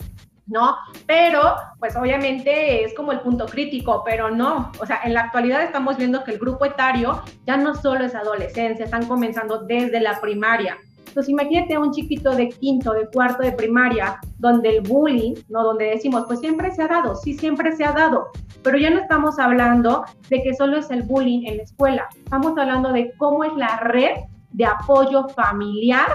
[0.47, 0.75] ¿No?
[1.05, 5.63] Pero, pues obviamente es como el punto crítico, pero no, o sea, en la actualidad
[5.63, 10.19] estamos viendo que el grupo etario ya no solo es adolescencia, están comenzando desde la
[10.19, 10.77] primaria.
[11.07, 15.63] Entonces, imagínate a un chiquito de quinto, de cuarto de primaria, donde el bullying, ¿no?
[15.63, 18.27] Donde decimos, pues siempre se ha dado, sí, siempre se ha dado,
[18.61, 22.57] pero ya no estamos hablando de que solo es el bullying en la escuela, estamos
[22.57, 24.17] hablando de cómo es la red
[24.51, 26.07] de apoyo familiar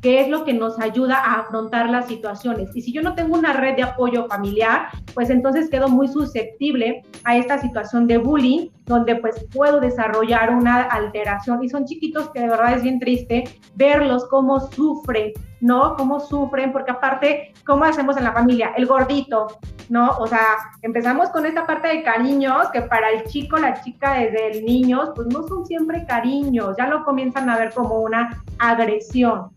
[0.00, 2.74] que es lo que nos ayuda a afrontar las situaciones.
[2.74, 7.02] Y si yo no tengo una red de apoyo familiar, pues entonces quedo muy susceptible
[7.24, 11.62] a esta situación de bullying, donde pues puedo desarrollar una alteración.
[11.64, 13.44] Y son chiquitos que de verdad es bien triste
[13.76, 15.94] verlos cómo sufren, ¿no?
[15.96, 18.72] Cómo sufren, porque aparte, ¿cómo hacemos en la familia?
[18.76, 19.46] El gordito,
[19.88, 20.10] ¿no?
[20.18, 24.50] O sea, empezamos con esta parte de cariños que para el chico, la chica desde
[24.50, 29.50] el niño, pues no son siempre cariños, ya lo comienzan a ver como una agresión.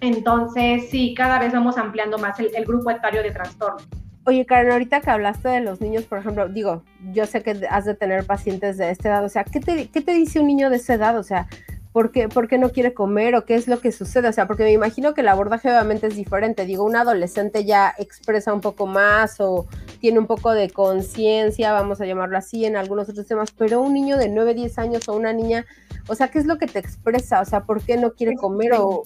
[0.00, 3.78] Entonces, sí, cada vez vamos ampliando más el, grupo etario de trastorno.
[4.28, 7.84] Oye, Karen, ahorita que hablaste de los niños, por ejemplo, digo, yo sé que has
[7.84, 10.68] de tener pacientes de esta edad, o sea, ¿qué te, qué te dice un niño
[10.68, 11.16] de esa edad?
[11.16, 11.46] O sea,
[11.92, 14.26] ¿por qué, ¿por qué no quiere comer o qué es lo que sucede?
[14.26, 16.66] O sea, porque me imagino que el abordaje obviamente es diferente.
[16.66, 19.68] Digo, un adolescente ya expresa un poco más o
[20.00, 23.94] tiene un poco de conciencia, vamos a llamarlo así, en algunos otros temas, pero un
[23.94, 25.66] niño de 9, 10 años o una niña,
[26.08, 27.42] o sea, ¿qué es lo que te expresa?
[27.42, 29.04] O sea, ¿por qué no quiere comer o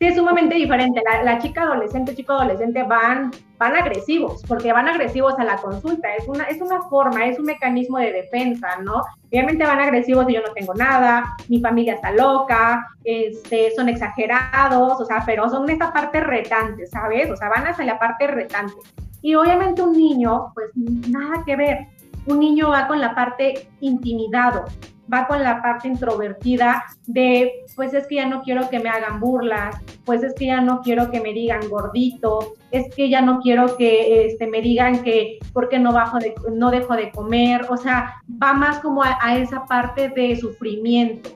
[0.00, 1.02] sí es sumamente diferente.
[1.24, 6.14] La, chica adolescente, chico adolescente van, van agresivos, porque van agresivos a la consulta.
[6.16, 9.02] Es una, es una forma, es un mecanismo de defensa, ¿no?
[9.28, 14.98] Obviamente van agresivos y yo no tengo nada, mi familia está loca, este, son exagerados,
[14.98, 17.30] o sea, pero son esta parte retante, ¿sabes?
[17.30, 18.72] O sea, van hacia la parte retante.
[19.20, 21.88] Y obviamente un niño, pues nada que ver.
[22.26, 24.64] Un niño va con la parte intimidado,
[25.12, 29.20] va con la parte introvertida de, pues es que ya no quiero que me hagan
[29.20, 33.40] burlas, pues es que ya no quiero que me digan gordito, es que ya no
[33.40, 37.78] quiero que este, me digan que porque no bajo de, no dejo de comer, o
[37.78, 41.30] sea, va más como a, esa parte de sufrimiento.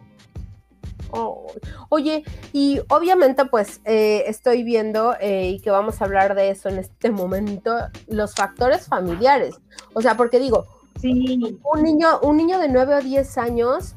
[1.89, 6.69] oye, y obviamente pues eh, estoy viendo eh, y que vamos a hablar de eso
[6.69, 7.75] en este momento,
[8.07, 9.55] los factores familiares.
[9.95, 10.67] O sea, porque digo,
[11.03, 13.95] un niño, un niño de 9 o 10 años,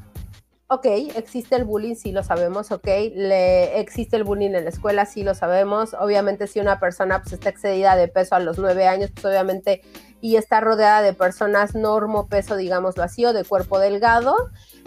[0.70, 0.84] ok,
[1.16, 5.22] existe el bullying, sí lo sabemos, ok, le, existe el bullying en la escuela, sí
[5.22, 5.94] lo sabemos.
[5.98, 9.82] Obviamente, si una persona pues, está excedida de peso a los 9 años, pues obviamente,
[10.20, 14.34] y está rodeada de personas normo peso, digamos vacío, de cuerpo delgado,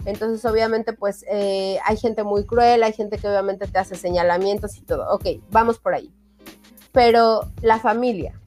[0.04, 4.76] entonces obviamente pues eh, hay gente muy cruel, hay gente que obviamente te hace señalamientos
[4.76, 5.12] y todo.
[5.12, 6.12] Ok, vamos por ahí.
[6.92, 8.40] Pero la familia,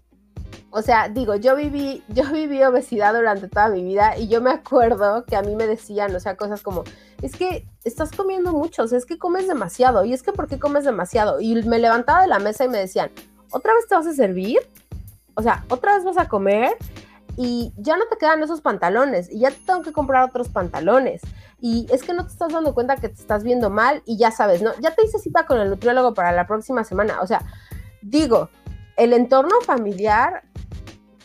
[0.75, 4.51] o sea, digo, yo viví, yo viví obesidad durante toda mi vida y yo me
[4.51, 6.83] acuerdo que a mí me decían, o sea, cosas como,
[7.21, 10.83] es que estás comiendo mucho, es que comes demasiado, y es que ¿por qué comes
[10.83, 11.39] demasiado?
[11.39, 13.09] Y me levantaba de la mesa y me decían,
[13.51, 14.59] ¿otra vez te vas a servir?
[15.35, 16.75] O sea, ¿otra vez vas a comer?
[17.37, 21.21] Y ya no te quedan esos pantalones, y ya te tengo que comprar otros pantalones.
[21.61, 24.29] Y es que no te estás dando cuenta que te estás viendo mal y ya
[24.29, 24.71] sabes, ¿no?
[24.81, 27.21] Ya te hice cita con el nutriólogo para la próxima semana.
[27.21, 27.41] O sea,
[28.01, 28.49] digo,
[28.97, 30.43] el entorno familiar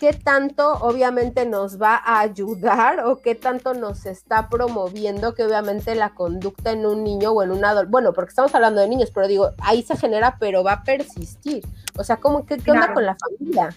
[0.01, 5.95] qué tanto obviamente nos va a ayudar o qué tanto nos está promoviendo que obviamente
[5.95, 9.11] la conducta en un niño o en un adulto, bueno, porque estamos hablando de niños,
[9.15, 11.63] pero digo, ahí se genera, pero va a persistir.
[11.99, 13.69] O sea, ¿cómo, qué, qué onda con la familia?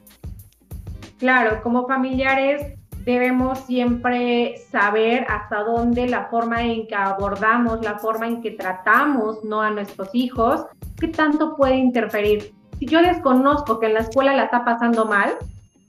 [1.20, 8.28] Claro, como familiares debemos siempre saber hasta dónde la forma en que abordamos, la forma
[8.28, 9.62] en que tratamos ¿no?
[9.62, 10.66] a nuestros hijos,
[10.98, 12.54] qué tanto puede interferir.
[12.84, 15.32] Si yo desconozco que en la escuela la está pasando mal,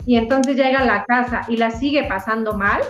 [0.06, 2.82] y entonces llega a la casa y la sigue pasando mal,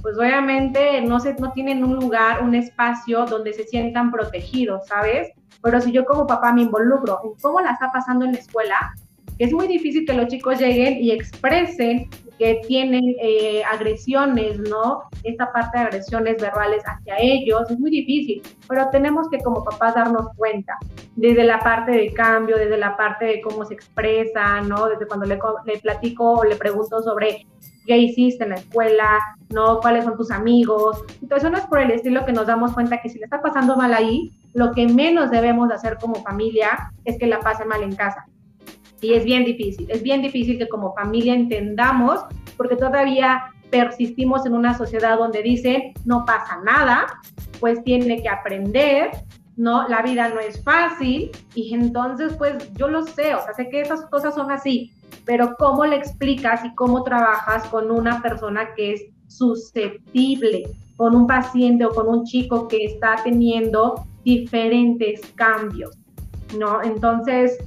[0.00, 5.28] pues obviamente no, se, no tienen un lugar, un espacio donde se sientan protegidos, ¿sabes?
[5.62, 8.94] Pero si yo como papá me involucro en cómo la está pasando en la escuela,
[9.36, 12.08] es muy difícil que los chicos lleguen y expresen
[12.40, 15.02] que tienen eh, agresiones, ¿no?
[15.24, 19.94] Esta parte de agresiones verbales hacia ellos, es muy difícil, pero tenemos que como papás
[19.94, 20.78] darnos cuenta,
[21.16, 24.88] desde la parte de cambio, desde la parte de cómo se expresa, ¿no?
[24.88, 27.46] Desde cuando le, le platico o le pregunto sobre
[27.84, 29.18] qué hiciste en la escuela,
[29.50, 29.78] ¿no?
[29.80, 31.04] ¿Cuáles son tus amigos?
[31.20, 33.76] Entonces, no es por el estilo que nos damos cuenta que si le está pasando
[33.76, 37.94] mal ahí, lo que menos debemos hacer como familia es que la pase mal en
[37.94, 38.24] casa.
[39.00, 42.20] Y es bien difícil, es bien difícil que como familia entendamos,
[42.56, 47.06] porque todavía persistimos en una sociedad donde dicen, no pasa nada,
[47.60, 49.10] pues tiene que aprender,
[49.56, 49.88] ¿no?
[49.88, 53.80] La vida no es fácil y entonces pues yo lo sé, o sea, sé que
[53.80, 54.92] esas cosas son así,
[55.24, 60.64] pero ¿cómo le explicas y cómo trabajas con una persona que es susceptible,
[60.96, 65.96] con un paciente o con un chico que está teniendo diferentes cambios,
[66.58, 66.82] ¿no?
[66.82, 67.58] Entonces,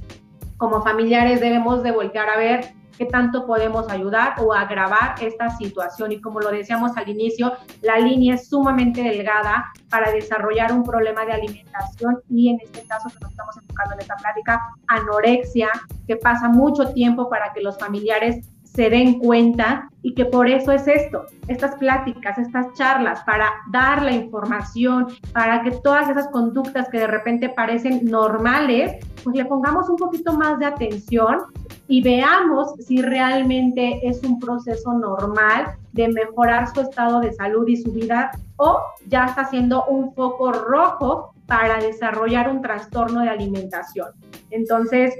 [0.64, 6.10] como familiares debemos de voltear a ver qué tanto podemos ayudar o agravar esta situación.
[6.12, 11.26] Y como lo decíamos al inicio, la línea es sumamente delgada para desarrollar un problema
[11.26, 15.68] de alimentación y en este caso que nos estamos enfocando en esta plática, anorexia,
[16.06, 20.72] que pasa mucho tiempo para que los familiares se den cuenta y que por eso
[20.72, 26.88] es esto, estas pláticas, estas charlas, para dar la información, para que todas esas conductas
[26.88, 31.38] que de repente parecen normales, pues le pongamos un poquito más de atención
[31.86, 37.76] y veamos si realmente es un proceso normal de mejorar su estado de salud y
[37.76, 44.08] su vida o ya está siendo un foco rojo para desarrollar un trastorno de alimentación.
[44.50, 45.14] Entonces,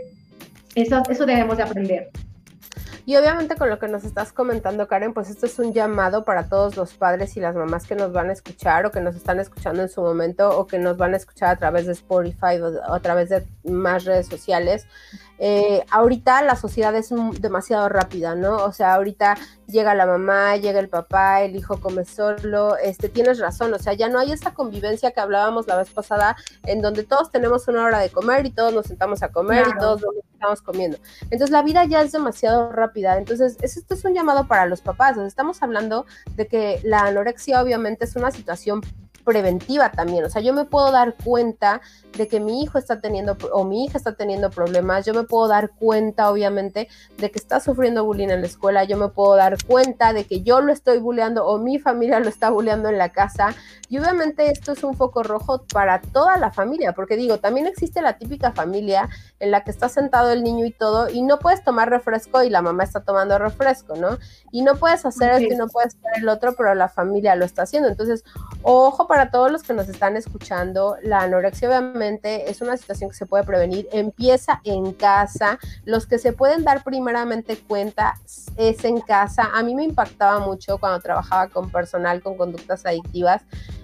[0.75, 2.11] eso, eso debemos de aprender.
[3.07, 6.49] Y obviamente con lo que nos estás comentando, Karen, pues esto es un llamado para
[6.49, 9.41] todos los padres y las mamás que nos van a escuchar o que nos están
[9.41, 12.93] escuchando en su momento o que nos van a escuchar a través de Spotify o,
[12.93, 14.87] a través de más redes sociales.
[15.39, 17.11] Eh, ahorita la sociedad es
[17.41, 18.57] demasiado rápida, ¿no?
[18.57, 23.39] O sea, ahorita llega la mamá, llega el papá, el hijo come solo, este, tienes
[23.39, 27.05] razón, o sea, ya no hay esa convivencia que hablábamos la vez pasada, en donde
[27.05, 30.15] todos tenemos una hora de comer y todos nos sentamos a comer y todos nos
[30.33, 30.99] estamos comiendo.
[31.23, 35.17] Entonces la vida ya es demasiado rápida, entonces esto es un llamado para los papás,
[35.17, 36.07] estamos hablando
[36.37, 38.83] de que la anorexia obviamente es una situación
[39.25, 40.25] preventiva también.
[40.25, 41.81] O sea, yo me puedo dar cuenta
[42.17, 45.49] de que mi hijo está teniendo o mi hija está teniendo problemas, yo me puedo
[45.49, 49.57] dar cuenta, obviamente, de que está sufriendo bullying en la escuela, yo me puedo dar
[49.65, 53.11] cuenta de que yo lo estoy bulleando o mi familia lo está bulleando en la
[53.11, 53.55] casa.
[53.89, 58.03] Y obviamente esto es un foco rojo para toda la familia, porque digo, también existe
[58.03, 59.09] la típica familia
[59.41, 62.51] en la que está sentado el niño y todo, y no puedes tomar refresco y
[62.51, 64.19] la mamá está tomando refresco, ¿no?
[64.51, 67.45] Y no puedes hacer esto y no puedes hacer el otro, pero la familia lo
[67.45, 67.89] está haciendo.
[67.89, 68.25] Entonces,
[68.63, 73.17] ojo para todos los que nos están escuchando, la anorexia obviamente es una situación que
[73.17, 78.15] se puede prevenir, empieza en casa, los que se pueden dar primeramente cuenta
[78.57, 79.51] es en casa.
[79.55, 83.43] A mí me impactaba mucho cuando trabajaba con personal con conductas adictivas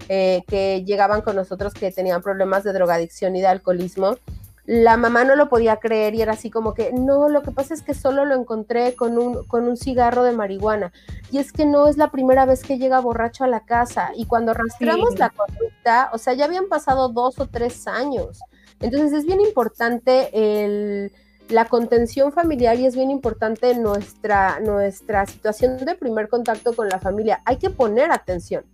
[0.09, 4.17] eh, que llegaban con nosotros que tenían problemas de drogadicción y de alcoholismo
[4.65, 7.75] la mamá no lo podía creer y era así como que, no, lo que pasa
[7.75, 10.93] es que solo lo encontré con un, con un cigarro de marihuana.
[11.31, 14.11] Y es que no es la primera vez que llega borracho a la casa.
[14.15, 18.41] Y cuando rastreamos la conducta, o sea, ya habían pasado dos o tres años.
[18.81, 21.13] Entonces es bien importante el,
[21.49, 26.99] la contención familiar y es bien importante nuestra, nuestra situación de primer contacto con la
[26.99, 27.43] familia.
[27.45, 28.65] Hay que poner atención.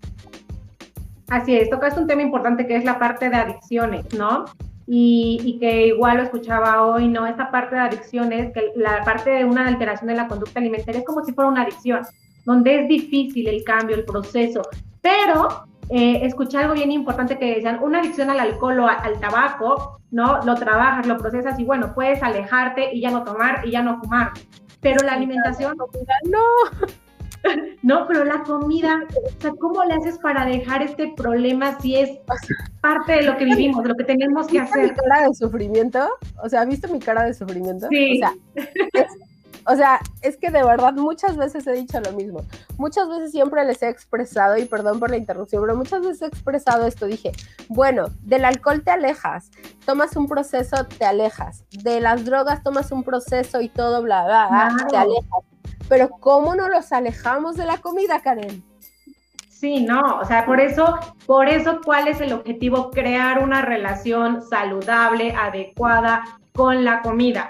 [1.29, 4.45] Así es, tocas un tema importante que es la parte de adicciones, ¿no?
[4.87, 7.27] Y, que igual lo escuchaba hoy, ¿no?
[7.27, 11.07] Esta parte de adicciones, que la parte de una alteración de la conducta alimentaria es
[11.07, 12.03] como si fuera una adicción,
[12.45, 14.63] donde es difícil el cambio, el proceso,
[15.03, 20.01] pero eh, escuché algo bien importante que decían, una adicción al alcohol o al tabaco,
[20.11, 20.41] ¿no?
[20.45, 23.99] Lo trabajas, lo procesas y bueno, puedes alejarte y ya no tomar y ya no
[24.01, 24.31] fumar,
[24.81, 25.77] pero la alimentación...
[26.25, 26.97] No.
[27.83, 32.19] No, pero la comida, o sea, ¿cómo le haces para dejar este problema si es
[32.81, 34.91] parte de lo que vivimos, de lo que tenemos que hacer?
[34.91, 36.09] mi cara de sufrimiento?
[36.43, 37.87] O sea, ¿viste mi cara de sufrimiento?
[37.91, 38.15] Sí.
[38.15, 38.35] O sea,
[38.93, 39.07] es,
[39.69, 42.45] o sea, es que de verdad muchas veces he dicho lo mismo.
[42.79, 46.27] Muchas veces siempre les he expresado, y perdón por la interrupción, pero muchas veces he
[46.27, 47.07] expresado esto.
[47.07, 47.33] Dije,
[47.69, 49.51] bueno, del alcohol te alejas,
[49.85, 51.65] tomas un proceso, te alejas.
[51.71, 55.45] De las drogas tomas un proceso y todo, bla, bla, bla, te alejas
[55.89, 58.63] pero ¿cómo no los alejamos de la comida, Karen?
[59.49, 62.91] Sí, no, o sea, por eso, por eso, ¿cuál es el objetivo?
[62.91, 66.23] Crear una relación saludable, adecuada
[66.55, 67.49] con la comida.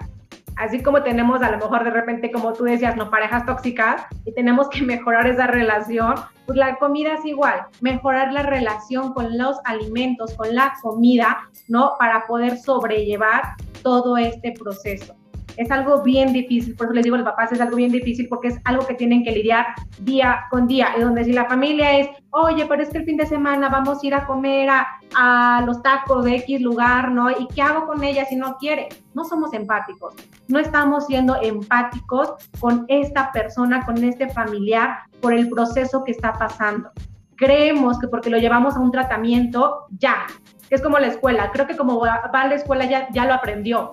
[0.55, 4.33] Así como tenemos a lo mejor de repente, como tú decías, no parejas tóxicas y
[4.33, 6.15] tenemos que mejorar esa relación,
[6.47, 11.95] pues la comida es igual, mejorar la relación con los alimentos, con la comida, ¿no?
[11.99, 15.17] Para poder sobrellevar todo este proceso
[15.57, 18.29] es algo bien difícil, por eso les digo a los papás, es algo bien difícil
[18.29, 19.67] porque es algo que tienen que lidiar
[20.01, 23.17] día con día, y donde si la familia es, oye, pero es que el fin
[23.17, 24.87] de semana vamos a ir a comer a,
[25.17, 27.31] a los tacos de X lugar, ¿no?
[27.31, 28.89] ¿Y qué hago con ella si no quiere?
[29.15, 30.15] No somos empáticos,
[30.49, 36.33] no estamos siendo empáticos con esta persona, con este familiar, por el proceso que está
[36.33, 36.91] pasando.
[37.37, 40.27] Creemos que porque lo llevamos a un tratamiento, ya,
[40.71, 43.91] es como la escuela, creo que como va a la escuela ya, ya lo aprendió,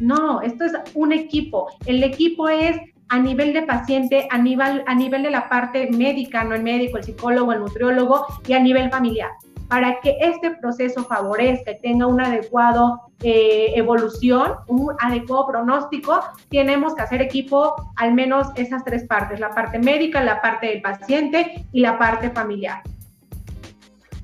[0.00, 1.68] no, esto es un equipo.
[1.86, 2.78] El equipo es
[3.08, 6.98] a nivel de paciente, a nivel, a nivel de la parte médica, no el médico,
[6.98, 9.30] el psicólogo, el nutriólogo y a nivel familiar.
[9.68, 16.94] Para que este proceso favorezca y tenga una adecuada eh, evolución, un adecuado pronóstico, tenemos
[16.94, 21.66] que hacer equipo al menos esas tres partes, la parte médica, la parte del paciente
[21.72, 22.82] y la parte familiar.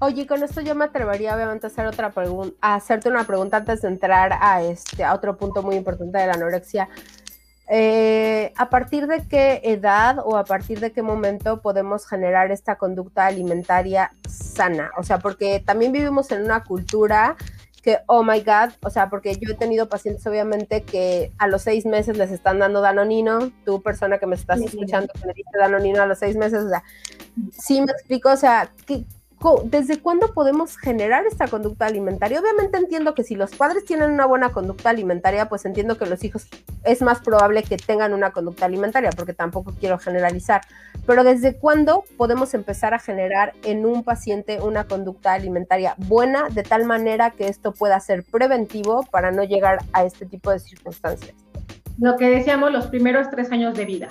[0.05, 3.57] Oye, con esto yo me atrevería obviamente a hacer otra pregunta, a hacerte una pregunta
[3.57, 6.91] antes de entrar a este a otro punto muy importante de la anorexia.
[7.71, 12.77] Eh, ¿A partir de qué edad o a partir de qué momento podemos generar esta
[12.77, 14.91] conducta alimentaria sana?
[14.99, 17.37] O sea, porque también vivimos en una cultura
[17.83, 21.63] que, oh my God, o sea, porque yo he tenido pacientes obviamente que a los
[21.63, 25.59] seis meses les están dando danonino, tú persona que me estás escuchando que le diste
[25.59, 26.83] danonino a los seis meses, o sea,
[27.51, 29.07] sí me explico, o sea, ¿qué,
[29.65, 32.41] ¿desde cuándo podemos generar esta conducta alimentaria?
[32.41, 36.25] Obviamente entiendo que si los padres tienen una buena conducta alimentaria, pues entiendo que los
[36.25, 36.47] hijos
[36.85, 40.63] es más probable que tengan una conducta alimentaria, porque tampoco quiero generalizar.
[41.07, 46.63] Pero ¿desde cuándo podemos empezar a generar en un paciente una conducta alimentaria buena de
[46.63, 51.35] tal manera que esto pueda ser preventivo para no llegar a este tipo de circunstancias?
[51.99, 54.09] Lo que decíamos, los primeros tres años de vida.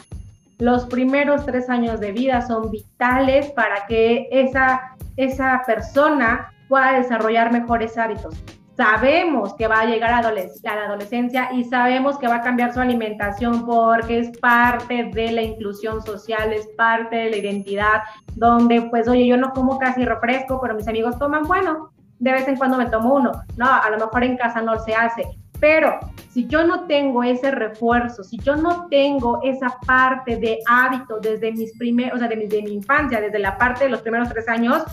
[0.59, 7.51] Los primeros tres años de vida son vitales para que esa esa persona pueda desarrollar
[7.51, 8.35] mejores hábitos.
[8.75, 12.79] sabemos que va a llegar a, la adolescencia y sabemos que va a cambiar su
[12.79, 18.01] alimentación porque es parte de la inclusión social, es parte de la identidad,
[18.33, 22.47] donde pues, oye, yo no como casi refresco, pero mis amigos toman, bueno, de vez
[22.47, 23.31] en cuando me tomo uno.
[23.57, 25.23] No, a lo mejor en casa no se hace.
[25.63, 25.97] Pero
[26.29, 31.53] si yo no tengo ese refuerzo, si yo no tengo esa parte de hábito desde
[31.53, 34.83] mis primeros, o sea, desde mi infancia, desde la parte de los primeros tres años,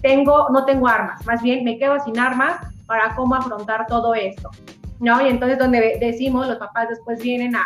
[0.00, 4.48] tengo, no tengo armas, más bien me quedo sin armas para cómo afrontar todo esto.
[5.02, 5.20] ¿No?
[5.20, 7.62] Y entonces donde decimos, los papás después vienen a,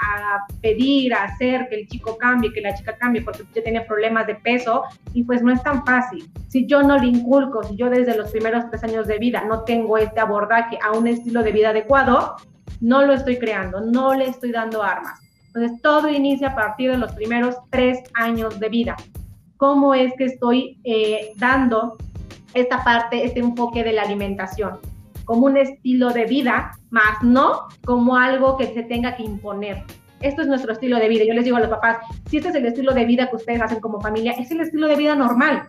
[0.63, 4.27] pedir, a hacer que el chico cambie, que la chica cambie, porque ya tiene problemas
[4.27, 6.29] de peso, y pues no es tan fácil.
[6.49, 9.65] Si yo no le inculco, si yo desde los primeros tres años de vida no
[9.65, 12.37] tengo este abordaje a un estilo de vida adecuado,
[12.81, 15.21] no lo estoy creando, no le estoy dando armas.
[15.49, 18.97] Entonces todo inicia a partir de los primeros tres años de vida.
[19.59, 21.99] ¿Cómo es que estoy eh, dando
[22.55, 24.79] esta parte, este enfoque de la alimentación?
[25.27, 29.85] Como un estilo de vida, más no como algo que se tenga que imponer.
[30.23, 31.25] Esto es nuestro estilo de vida.
[31.25, 31.99] Yo les digo a los papás,
[32.31, 34.89] si este es el estilo de vida que ustedes hacen como familia, es el estilo
[34.89, 35.65] de vida normal.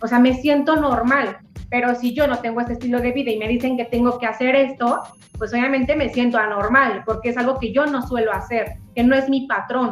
[0.00, 1.36] O sea, me siento normal.
[1.68, 4.26] Pero si yo no tengo este estilo de vida y me dicen que tengo que
[4.26, 5.02] hacer esto,
[5.36, 9.16] pues obviamente me siento anormal, porque es algo que yo no suelo hacer, que no
[9.16, 9.90] es mi patrón,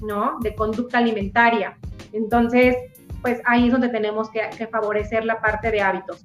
[0.00, 0.38] ¿no?
[0.40, 1.76] De conducta alimentaria.
[2.12, 2.74] Entonces,
[3.20, 6.24] pues ahí es donde tenemos que, que favorecer la parte de hábitos.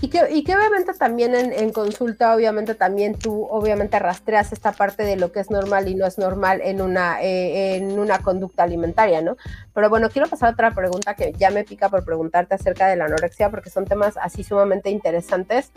[0.00, 5.02] Y que, y que obviamente también en, consulta, obviamente también tú obviamente rastreas esta parte
[5.02, 8.62] de lo que es normal y no es normal en una, eh, en una conducta
[8.62, 9.36] alimentaria, ¿no?
[9.74, 12.94] Pero bueno, quiero pasar a otra pregunta que ya me pica por preguntarte acerca de
[12.94, 15.72] la anorexia, porque son temas así sumamente interesantes.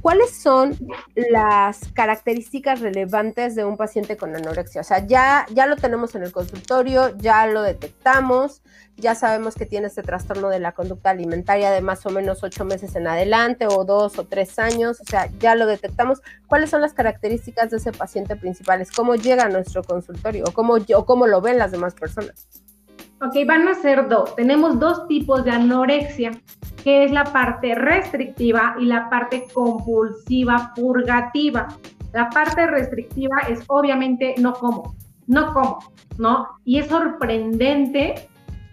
[0.00, 0.78] ¿Cuáles son
[1.14, 4.80] las características relevantes de un paciente con anorexia?
[4.80, 8.62] O sea, ya, ya lo tenemos en el consultorio, ya lo detectamos,
[8.96, 12.64] ya sabemos que tiene este trastorno de la conducta alimentaria de más o menos ocho
[12.64, 16.22] meses en adelante o dos o tres años, o sea, ya lo detectamos.
[16.46, 18.92] ¿Cuáles son las características de ese paciente principales?
[18.92, 22.46] ¿Cómo llega a nuestro consultorio o cómo, o cómo lo ven las demás personas?
[23.22, 24.36] Ok, van a ser dos.
[24.36, 26.32] Tenemos dos tipos de anorexia,
[26.84, 31.66] que es la parte restrictiva y la parte compulsiva purgativa.
[32.12, 34.94] La parte restrictiva es obviamente no como,
[35.26, 35.78] no como,
[36.18, 36.46] ¿no?
[36.66, 38.28] Y es sorprendente,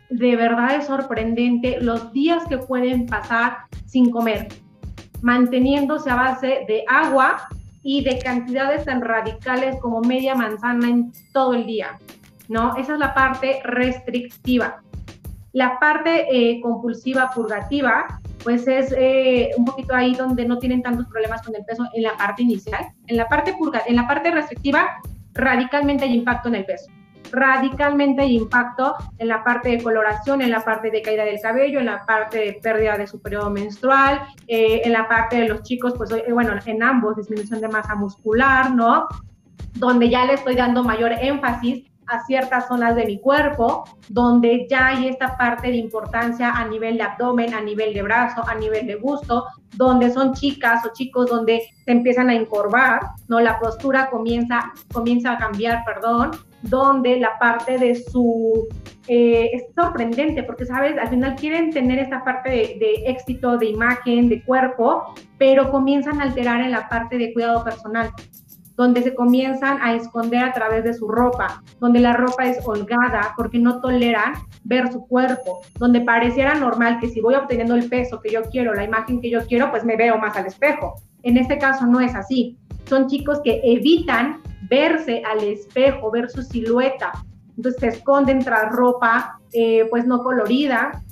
[0.09, 4.49] de verdad es sorprendente los días que pueden pasar sin comer,
[5.21, 7.47] manteniéndose a base de agua
[7.81, 11.97] y de cantidades tan radicales como media manzana en todo el día.
[12.53, 12.77] ¿No?
[12.77, 14.81] Esa es la parte restrictiva.
[15.51, 21.07] La parte eh, compulsiva purgativa, pues es eh, un poquito ahí donde no tienen tantos
[21.07, 22.87] problemas con el peso en la parte inicial.
[23.07, 24.87] En la parte, purga, en la parte restrictiva,
[25.33, 26.91] radicalmente hay impacto en el peso.
[27.31, 31.79] Radicalmente hay impacto en la parte de coloración, en la parte de caída del cabello,
[31.79, 35.63] en la parte de pérdida de su periodo menstrual, eh, en la parte de los
[35.63, 39.07] chicos, pues bueno, en ambos, disminución de masa muscular, ¿no?
[39.73, 45.07] Donde ya le estoy dando mayor énfasis ciertas zonas de mi cuerpo, donde ya hay
[45.07, 48.95] esta parte de importancia a nivel de abdomen, a nivel de brazo, a nivel de
[48.95, 49.45] gusto,
[49.75, 53.39] donde son chicas o chicos donde se empiezan a encorvar, ¿no?
[53.39, 58.67] La postura comienza, comienza a cambiar, perdón, donde la parte de su...
[59.09, 60.97] Eh, es sorprendente porque, ¿sabes?
[60.97, 66.21] Al final quieren tener esta parte de, de éxito, de imagen, de cuerpo, pero comienzan
[66.21, 68.11] a alterar en la parte de cuidado personal
[68.75, 73.33] donde se comienzan a esconder a través de su ropa, donde la ropa es holgada
[73.37, 78.19] porque no toleran ver su cuerpo, donde pareciera normal que si voy obteniendo el peso
[78.19, 80.95] que yo quiero, la imagen que yo quiero, pues me veo más al espejo.
[81.21, 82.57] En este caso no es así.
[82.85, 87.11] Son chicos que evitan verse al espejo, ver su silueta.
[87.55, 91.03] Entonces se esconden tras ropa eh, pues no colorida,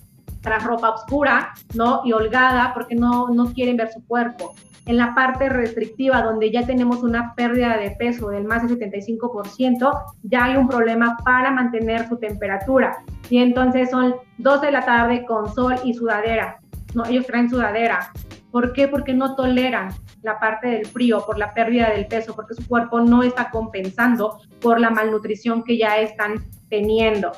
[0.41, 2.01] tras ropa oscura, ¿no?
[2.03, 4.55] Y holgada porque no, no quieren ver su cuerpo
[4.85, 10.03] en la parte restrictiva, donde ya tenemos una pérdida de peso del más del 75%,
[10.23, 12.97] ya hay un problema para mantener su temperatura.
[13.29, 16.59] Y entonces son 2 de la tarde con sol y sudadera.
[16.95, 18.11] No, ellos traen sudadera.
[18.51, 18.87] ¿Por qué?
[18.87, 19.89] Porque no toleran
[20.23, 24.39] la parte del frío por la pérdida del peso, porque su cuerpo no está compensando
[24.59, 27.31] por la malnutrición que ya están teniendo.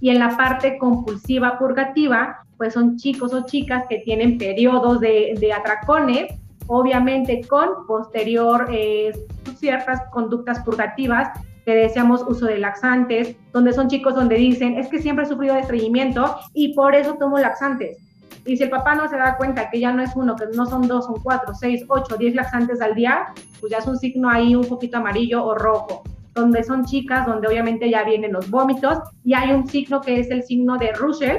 [0.00, 5.34] Y en la parte compulsiva purgativa, pues son chicos o chicas que tienen periodos de,
[5.38, 6.39] de atracones
[6.70, 9.12] obviamente con posterior eh,
[9.56, 11.28] ciertas conductas purgativas
[11.64, 15.54] que deseamos uso de laxantes, donde son chicos donde dicen, es que siempre he sufrido
[15.54, 17.98] de estreñimiento y por eso tomo laxantes.
[18.46, 20.64] Y si el papá no se da cuenta que ya no es uno, que no
[20.64, 23.26] son dos, son cuatro, seis, ocho, diez laxantes al día,
[23.58, 26.02] pues ya es un signo ahí un poquito amarillo o rojo.
[26.34, 30.30] Donde son chicas, donde obviamente ya vienen los vómitos, y hay un signo que es
[30.30, 31.38] el signo de Russell,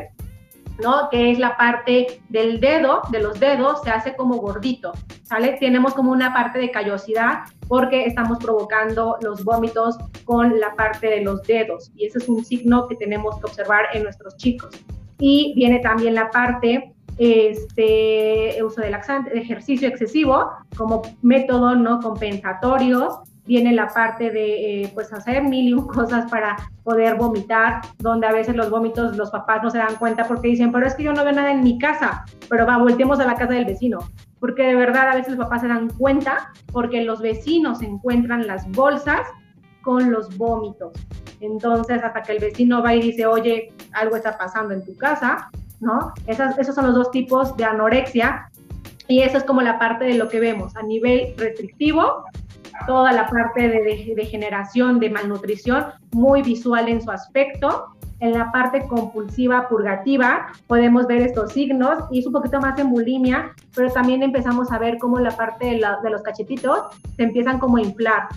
[0.84, 1.09] ¿no?
[1.09, 4.91] Que es la parte del dedo, de los dedos, se hace como gordito.
[5.24, 5.55] ¿sale?
[5.59, 11.22] Tenemos como una parte de callosidad porque estamos provocando los vómitos con la parte de
[11.22, 14.72] los dedos y ese es un signo que tenemos que observar en nuestros chicos.
[15.19, 23.24] Y viene también la parte este uso de laxante, ejercicio excesivo como método no compensatorio
[23.45, 28.27] viene la parte de eh, pues hacer mil y un cosas para poder vomitar, donde
[28.27, 31.03] a veces los vómitos los papás no se dan cuenta porque dicen, pero es que
[31.03, 33.99] yo no veo nada en mi casa, pero va, volteemos a la casa del vecino,
[34.39, 38.69] porque de verdad a veces los papás se dan cuenta porque los vecinos encuentran las
[38.71, 39.21] bolsas
[39.81, 40.93] con los vómitos.
[41.39, 45.49] Entonces, hasta que el vecino va y dice, oye, algo está pasando en tu casa,
[45.79, 46.13] ¿no?
[46.27, 48.51] esos son los dos tipos de anorexia
[49.07, 52.23] y eso es como la parte de lo que vemos a nivel restrictivo
[52.86, 57.88] toda la parte de, de, generación de malnutrición, muy visual en su aspecto.
[58.19, 62.91] En la parte compulsiva purgativa podemos ver estos signos y es un poquito más en
[62.91, 66.79] bulimia, pero también empezamos a ver cómo la parte de, de los cachetitos
[67.15, 68.27] se empiezan como a inflar.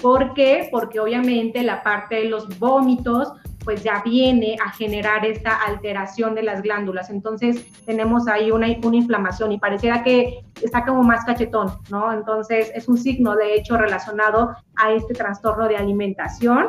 [0.00, 0.68] ¿Por qué?
[0.70, 3.32] Porque obviamente la parte de los vómitos
[3.64, 7.10] pues ya viene a generar esta alteración de las glándulas.
[7.10, 12.12] Entonces tenemos ahí una, una inflamación y pareciera que está como más cachetón, ¿no?
[12.12, 16.68] Entonces es un signo de hecho relacionado a este trastorno de alimentación.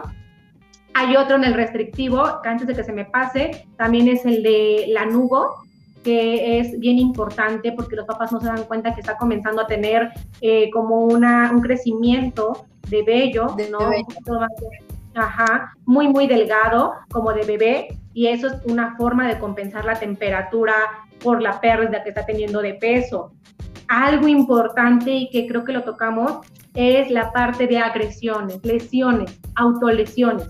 [0.93, 4.43] Hay otro en el restrictivo, que antes de que se me pase, también es el
[4.43, 5.63] de lanugo,
[6.03, 9.67] que es bien importante porque los papás no se dan cuenta que está comenzando a
[9.67, 10.11] tener
[10.41, 13.79] eh, como una, un crecimiento de vello, de ¿no?
[15.13, 19.99] Ajá, muy, muy delgado, como de bebé, y eso es una forma de compensar la
[19.99, 20.73] temperatura
[21.21, 23.33] por la pérdida que está teniendo de peso.
[23.87, 30.49] Algo importante y que creo que lo tocamos es la parte de agresiones, lesiones, autolesiones.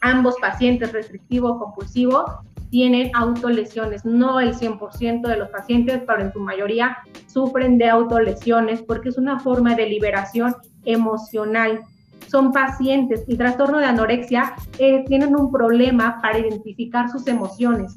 [0.00, 2.24] Ambos pacientes restrictivo compulsivo
[2.70, 4.04] tienen autolesiones.
[4.04, 9.18] No el 100% de los pacientes, pero en su mayoría sufren de autolesiones porque es
[9.18, 11.82] una forma de liberación emocional
[12.28, 17.96] son pacientes y trastorno de anorexia eh, tienen un problema para identificar sus emociones.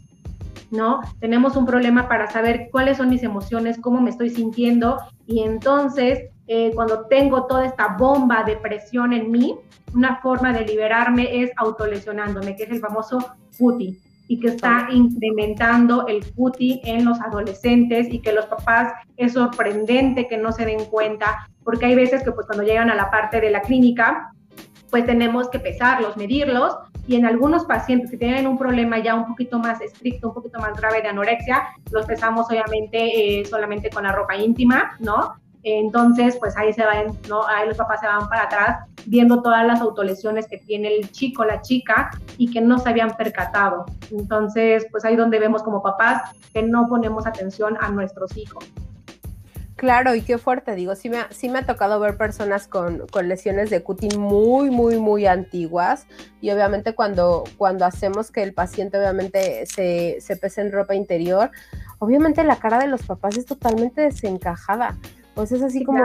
[0.72, 1.02] ¿no?
[1.20, 6.30] Tenemos un problema para saber cuáles son mis emociones, cómo me estoy sintiendo y entonces
[6.48, 9.56] eh, cuando tengo toda esta bomba de presión en mí,
[9.94, 16.06] una forma de liberarme es autolesionándome, que es el famoso puti y que está incrementando
[16.08, 20.86] el puti en los adolescentes y que los papás es sorprendente que no se den
[20.86, 24.34] cuenta, porque hay veces que pues cuando llegan a la parte de la clínica,
[24.90, 29.28] pues tenemos que pesarlos, medirlos, y en algunos pacientes que tienen un problema ya un
[29.28, 32.98] poquito más estricto, un poquito más grave de anorexia, los pesamos obviamente
[33.40, 35.36] eh, solamente con la ropa íntima, ¿no?
[35.62, 37.46] Entonces, pues ahí se van, ¿no?
[37.46, 41.46] Ahí los papás se van para atrás viendo todas las autolesiones que tiene el chico,
[41.46, 42.10] la chica
[42.40, 43.86] y que no se habían percatado.
[44.10, 48.66] Entonces, pues ahí donde vemos como papás que no ponemos atención a nuestros hijos.
[49.80, 53.08] Claro, y qué fuerte, digo, sí me ha, sí me ha tocado ver personas con,
[53.08, 56.06] con, lesiones de cutín muy, muy, muy antiguas
[56.42, 61.52] y obviamente cuando, cuando hacemos que el paciente obviamente se, se pese en ropa interior,
[62.00, 64.98] obviamente la cara de los papás es totalmente desencajada.
[65.34, 66.04] Pues es así como,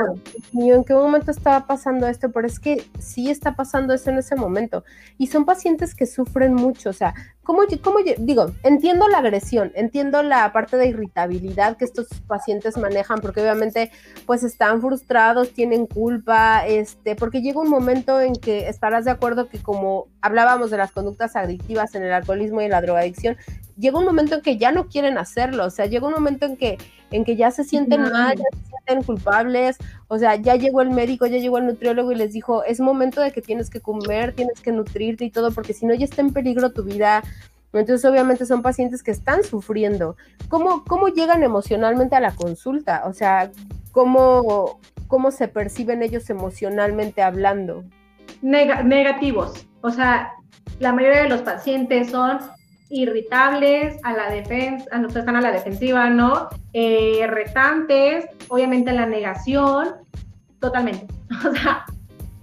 [0.52, 2.30] ¿en qué momento estaba pasando esto?
[2.30, 4.84] Pero es que sí está pasando eso en ese momento.
[5.18, 6.90] Y son pacientes que sufren mucho.
[6.90, 7.14] O sea,
[7.44, 8.46] ¿cómo, cómo digo?
[8.62, 13.90] Entiendo la agresión, entiendo la parte de irritabilidad que estos pacientes manejan, porque obviamente
[14.26, 19.48] pues están frustrados, tienen culpa, este, porque llega un momento en que estarás de acuerdo
[19.48, 23.36] que como hablábamos de las conductas adictivas en el alcoholismo y la drogadicción,
[23.76, 26.56] llega un momento en que ya no quieren hacerlo, o sea, llega un momento en
[26.56, 26.78] que,
[27.10, 29.76] en que ya se sienten mal, ya se sienten culpables,
[30.14, 33.20] o sea, ya llegó el médico, ya llegó el nutriólogo y les dijo, es momento
[33.20, 36.22] de que tienes que comer, tienes que nutrirte y todo, porque si no ya está
[36.22, 37.22] en peligro tu vida.
[37.72, 40.16] Entonces, obviamente son pacientes que están sufriendo.
[40.48, 43.02] ¿Cómo, cómo llegan emocionalmente a la consulta?
[43.06, 43.50] O sea,
[43.90, 47.82] ¿cómo, cómo se perciben ellos emocionalmente hablando?
[48.40, 49.66] negativos.
[49.80, 50.32] O sea,
[50.78, 52.38] la mayoría de los pacientes son
[52.90, 56.48] irritables a la defensa, que están a la defensiva, ¿no?
[56.72, 59.94] Eh, retantes, obviamente la negación,
[60.60, 61.06] totalmente.
[61.48, 61.84] O sea,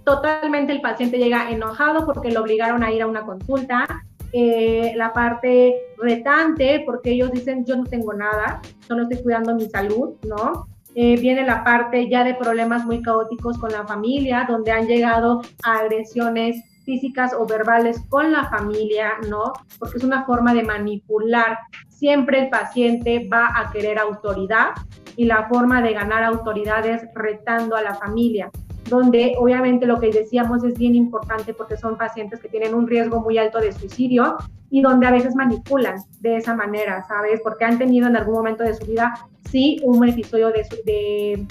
[0.04, 3.86] totalmente el paciente llega enojado porque lo obligaron a ir a una consulta.
[4.34, 9.68] Eh, la parte retante, porque ellos dicen yo no tengo nada, solo estoy cuidando mi
[9.68, 10.66] salud, ¿no?
[10.94, 15.42] Eh, viene la parte ya de problemas muy caóticos con la familia, donde han llegado
[15.62, 19.52] a agresiones físicas o verbales con la familia, ¿no?
[19.78, 21.58] Porque es una forma de manipular.
[21.88, 24.70] Siempre el paciente va a querer autoridad
[25.16, 28.50] y la forma de ganar autoridad es retando a la familia.
[28.88, 33.20] donde obviamente lo que decíamos es bien importante porque son pacientes que tienen un riesgo
[33.20, 34.36] muy alto de suicidio
[34.70, 37.40] y donde a veces manipulan de esa manera, ¿sabes?
[37.44, 39.14] Porque han tenido en algún momento de su vida,
[39.50, 41.46] sí, un episodio de, de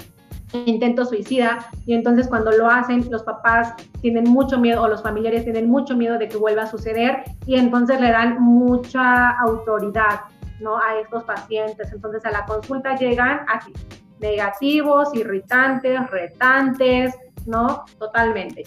[0.54, 5.44] intento suicida y entonces cuando lo hacen los papás tienen mucho miedo o los familiares
[5.44, 10.22] tienen mucho miedo de que vuelva a suceder y entonces le dan mucha autoridad
[10.60, 10.78] ¿no?
[10.78, 11.92] a estos pacientes.
[11.92, 13.74] Entonces a la consulta llegan así,
[14.20, 17.84] negativos, irritantes, retantes, ¿no?
[17.98, 18.64] Totalmente.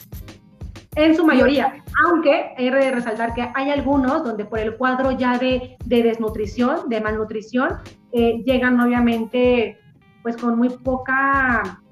[0.97, 5.39] En su mayoría, aunque he de resaltar que hay algunos donde por el cuadro ya
[5.39, 7.79] de, desnutrición, de malnutrición,
[8.13, 9.77] eh, llegan obviamente
[10.25, 11.83] pues con muy poca,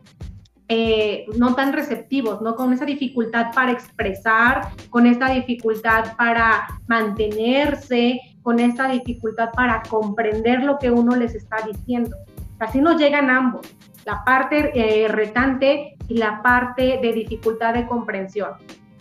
[0.66, 2.54] eh, no tan receptivos, ¿no?
[2.54, 10.64] Con esa dificultad para expresar, con esta dificultad para mantenerse, con esta dificultad para comprender
[10.64, 12.16] lo que uno les está diciendo.
[12.58, 13.68] Así nos llegan ambos,
[14.06, 18.52] la parte eh, retante y la parte de dificultad de comprensión.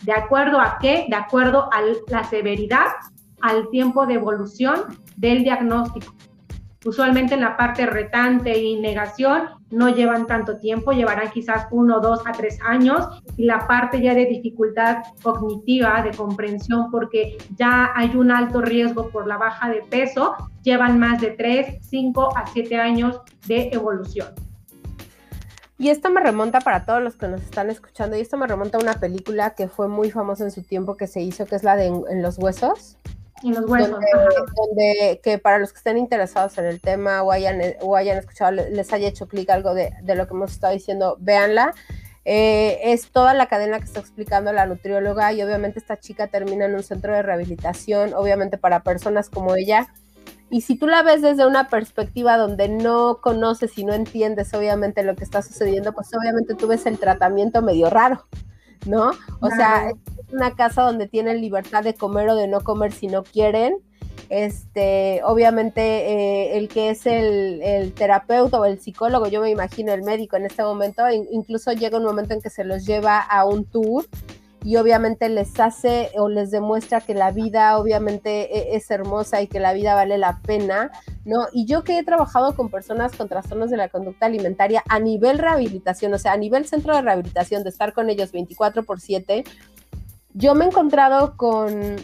[0.02, 1.06] ¿De acuerdo a qué?
[1.08, 2.88] De acuerdo a la severidad,
[3.40, 6.12] al tiempo de evolución del diagnóstico.
[6.84, 12.20] Usualmente en la parte retante y negación no llevan tanto tiempo, llevarán quizás uno, dos
[12.26, 18.16] a tres años y la parte ya de dificultad cognitiva, de comprensión, porque ya hay
[18.16, 22.76] un alto riesgo por la baja de peso, llevan más de tres, cinco a siete
[22.76, 24.28] años de evolución.
[25.78, 28.78] Y esto me remonta para todos los que nos están escuchando, y esto me remonta
[28.78, 31.62] a una película que fue muy famosa en su tiempo que se hizo, que es
[31.62, 32.98] la de En los Huesos.
[33.42, 33.98] En los huesos.
[34.56, 38.52] Donde, que para los que estén interesados en el tema o hayan, o hayan escuchado,
[38.52, 41.74] les haya hecho clic algo de, lo que hemos estado diciendo, véanla.
[42.24, 46.66] Eh, es toda la cadena que está explicando la nutrióloga y obviamente esta chica termina
[46.66, 49.88] en un centro de rehabilitación, obviamente para personas como ella.
[50.48, 55.02] Y si tú la ves desde una perspectiva donde no conoces y no entiendes obviamente
[55.02, 58.26] lo que está sucediendo, pues obviamente tú ves el tratamiento medio raro.
[58.86, 59.12] ¿no?
[59.40, 63.06] O sea, es una casa donde tienen libertad de comer o de no comer si
[63.06, 63.78] no quieren.
[64.28, 70.02] Este, obviamente, eh, el que es el, terapeuta o el psicólogo, yo me imagino el
[70.02, 73.64] médico en este momento, incluso llega un momento en que se los lleva a un
[73.64, 74.06] tour
[74.64, 79.48] y obviamente les hace o les demuestra que la vida obviamente e, es hermosa y
[79.48, 80.90] que la vida vale la pena,
[81.24, 81.46] ¿no?
[81.52, 85.38] Y yo que he trabajado con personas con trastornos de la conducta alimentaria a nivel
[85.38, 89.44] rehabilitación, o sea, a nivel centro de rehabilitación, de estar con ellos 24 por 7,
[90.34, 91.96] yo me he encontrado con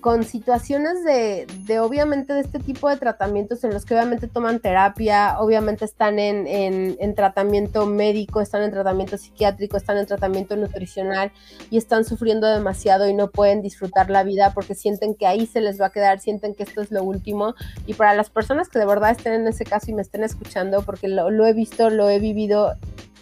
[0.00, 4.60] con situaciones de, de, obviamente de este tipo de tratamientos en los que obviamente toman
[4.60, 11.32] terapia, obviamente están en, en, tratamiento médico, están en tratamiento psiquiátrico, están en tratamiento nutricional
[11.70, 15.60] y están sufriendo demasiado y no pueden disfrutar la vida porque sienten que ahí se
[15.60, 17.54] les va a quedar, sienten que esto es lo último.
[17.86, 20.82] Y para las personas que de verdad estén en ese caso y me estén escuchando,
[20.82, 22.74] porque lo, lo he visto, lo he vivido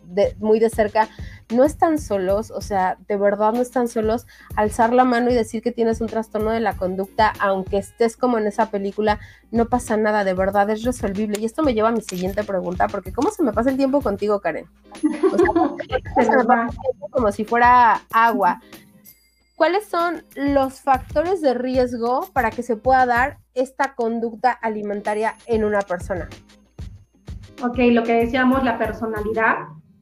[0.09, 1.09] de, muy de cerca,
[1.55, 5.63] no están solos, o sea, de verdad no están solos, alzar la mano y decir
[5.63, 9.19] que tienes un trastorno de la conducta, aunque estés como en esa película,
[9.51, 11.39] no pasa nada, de verdad es resolvible.
[11.39, 14.01] Y esto me lleva a mi siguiente pregunta, porque ¿cómo se me pasa el tiempo
[14.01, 14.67] contigo, Karen?
[15.01, 15.19] se me
[16.45, 18.61] pasa el tiempo como si fuera agua.
[19.57, 25.65] ¿Cuáles son los factores de riesgo para que se pueda dar esta conducta alimentaria en
[25.65, 26.29] una persona?
[27.61, 29.57] Ok, lo que decíamos, la personalidad,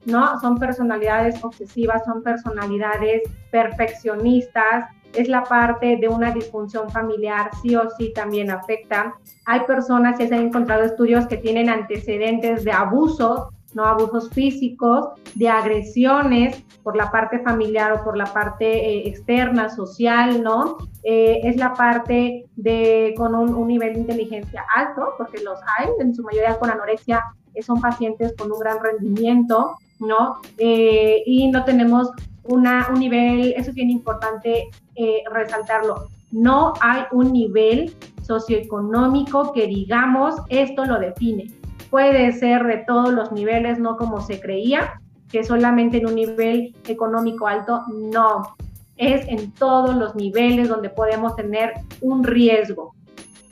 [0.06, 0.40] ¿no?
[0.40, 7.88] Son personalidades obsesivas, son personalidades perfeccionistas, es la parte de una disfunción familiar, sí o
[7.96, 9.14] sí también afecta.
[9.46, 13.84] Hay personas, ya se han encontrado estudios que tienen antecedentes de abuso, ¿no?
[13.84, 20.42] Abusos físicos, de agresiones por la parte familiar o por la parte eh, externa, social,
[20.42, 20.76] ¿no?
[21.02, 25.88] Eh, es la parte de con un, un, nivel de inteligencia alto, porque los hay,
[26.00, 27.22] en su mayoría con anorexia,
[27.62, 30.36] son pacientes con un gran rendimiento, ¿no?
[30.58, 32.10] Eh, y no tenemos
[32.44, 39.66] una, un nivel, eso es bien importante eh, resaltarlo, no hay un nivel socioeconómico que
[39.66, 41.52] digamos esto lo define.
[41.90, 46.74] Puede ser de todos los niveles, no como se creía, que solamente en un nivel
[46.86, 48.56] económico alto, no.
[48.96, 52.94] Es en todos los niveles donde podemos tener un riesgo,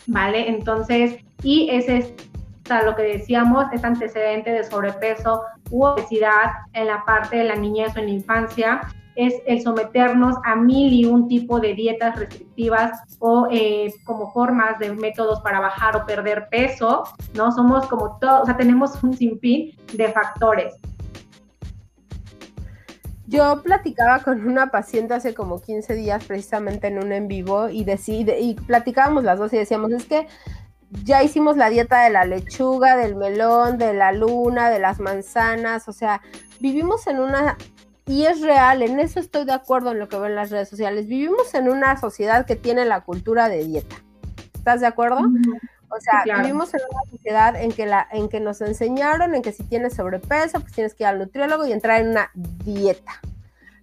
[0.07, 0.49] ¿vale?
[0.49, 2.15] Entonces, y ese es
[2.85, 7.95] lo que decíamos, es antecedente de sobrepeso u obesidad en la parte de la niñez
[7.97, 8.81] o en la infancia,
[9.17, 14.79] es el someternos a mil y un tipo de dietas restrictivas o eh, como formas
[14.79, 17.05] de métodos para bajar o perder peso,
[17.35, 17.53] ¿no?
[17.53, 20.75] Somos como todos, o sea, tenemos un sinfín de factores.
[23.27, 27.85] Yo platicaba con una paciente hace como 15 días precisamente en un en vivo y,
[27.85, 30.27] decide, y platicábamos las dos y decíamos, es que
[31.03, 35.89] ya hicimos la dieta de la lechuga, del melón, de la luna, de las manzanas,
[35.89, 36.23] o sea,
[36.61, 37.57] vivimos en una
[38.07, 41.07] y es real, en eso estoy de acuerdo en lo que ven las redes sociales.
[41.07, 43.97] Vivimos en una sociedad que tiene la cultura de dieta.
[44.53, 45.21] ¿Estás de acuerdo?
[45.21, 49.53] O sea, vivimos en una sociedad en que, la, en que nos enseñaron en que
[49.53, 53.21] si tienes sobrepeso, pues tienes que ir al nutriólogo y entrar en una dieta.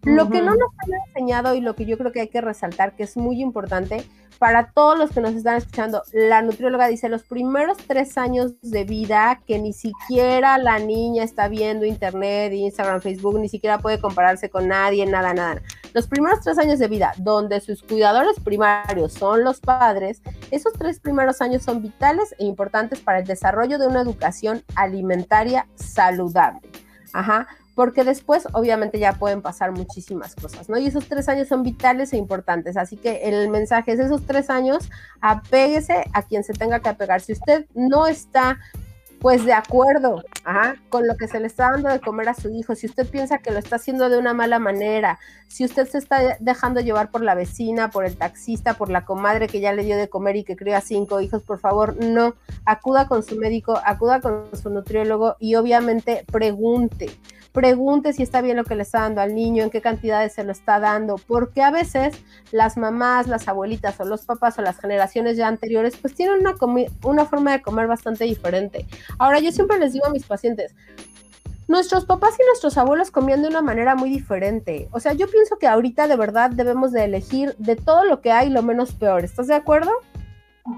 [0.03, 2.95] Lo que no nos han enseñado y lo que yo creo que hay que resaltar,
[2.95, 4.05] que es muy importante
[4.41, 8.85] para todos los que nos están escuchando, la nutrióloga dice los primeros tres años de
[8.85, 14.49] vida que ni siquiera la niña está viendo internet, Instagram, Facebook, ni siquiera puede compararse
[14.49, 15.61] con nadie, nada, nada.
[15.93, 20.99] Los primeros tres años de vida, donde sus cuidadores primarios son los padres, esos tres
[20.99, 26.67] primeros años son vitales e importantes para el desarrollo de una educación alimentaria saludable.
[27.13, 27.47] Ajá
[27.81, 30.77] porque después obviamente ya pueden pasar muchísimas cosas, ¿no?
[30.77, 34.51] Y esos tres años son vitales e importantes, así que el mensaje es esos tres
[34.51, 34.87] años,
[35.19, 37.21] apéguese a quien se tenga que apegar.
[37.21, 38.59] Si usted no está
[39.19, 40.23] pues de acuerdo
[40.89, 43.39] con lo que se le está dando de comer a su hijo, si usted piensa
[43.39, 45.17] que lo está haciendo de una mala manera,
[45.47, 49.47] si usted se está dejando llevar por la vecina, por el taxista, por la comadre
[49.47, 53.07] que ya le dio de comer y que cría cinco hijos, por favor, no, acuda
[53.07, 57.09] con su médico, acuda con su nutriólogo y obviamente pregunte
[57.51, 60.43] pregunte si está bien lo que le está dando al niño, en qué cantidades se
[60.43, 62.15] lo está dando, porque a veces
[62.51, 66.55] las mamás, las abuelitas o los papás o las generaciones ya anteriores pues tienen una,
[67.03, 68.85] una forma de comer bastante diferente.
[69.17, 70.73] Ahora yo siempre les digo a mis pacientes,
[71.67, 74.89] nuestros papás y nuestros abuelos comían de una manera muy diferente.
[74.91, 78.31] O sea, yo pienso que ahorita de verdad debemos de elegir de todo lo que
[78.31, 79.23] hay lo menos peor.
[79.23, 79.91] ¿Estás de acuerdo?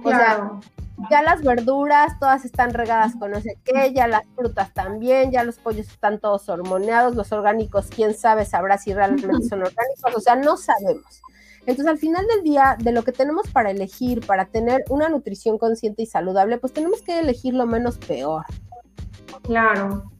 [0.04, 0.62] Claro
[1.10, 5.44] ya las verduras todas están regadas con no sé qué, ya las frutas también, ya
[5.44, 10.20] los pollos están todos hormoneados, los orgánicos, quién sabe, sabrá si realmente son orgánicos, o
[10.20, 11.22] sea, no sabemos.
[11.66, 15.58] Entonces, al final del día, de lo que tenemos para elegir, para tener una nutrición
[15.58, 18.44] consciente y saludable, pues tenemos que elegir lo menos peor.
[19.44, 20.13] Claro.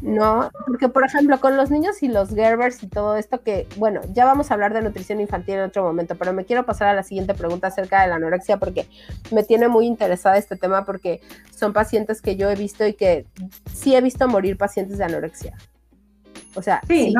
[0.00, 0.50] ¿No?
[0.66, 4.24] Porque, por ejemplo, con los niños y los Gerbers y todo esto, que, bueno, ya
[4.24, 7.02] vamos a hablar de nutrición infantil en otro momento, pero me quiero pasar a la
[7.02, 8.86] siguiente pregunta acerca de la anorexia porque
[9.30, 11.20] me tiene muy interesada este tema porque
[11.54, 13.26] son pacientes que yo he visto y que
[13.72, 15.54] sí he visto morir pacientes de anorexia.
[16.54, 17.14] O sea, sí,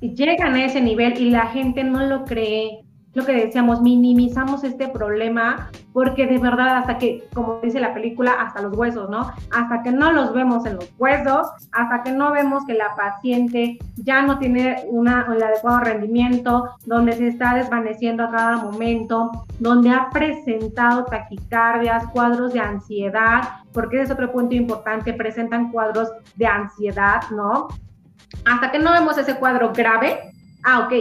[0.00, 4.88] llegan a ese nivel y la gente no lo cree lo que decíamos, minimizamos este
[4.88, 9.32] problema porque de verdad hasta que, como dice la película, hasta los huesos, ¿no?
[9.50, 13.78] Hasta que no los vemos en los huesos, hasta que no vemos que la paciente
[13.96, 19.90] ya no tiene una, el adecuado rendimiento, donde se está desvaneciendo a cada momento, donde
[19.90, 23.40] ha presentado taquicardias, cuadros de ansiedad,
[23.72, 27.66] porque es otro punto importante, presentan cuadros de ansiedad, ¿no?
[28.44, 30.20] Hasta que no vemos ese cuadro grave,
[30.62, 30.92] ah, ok,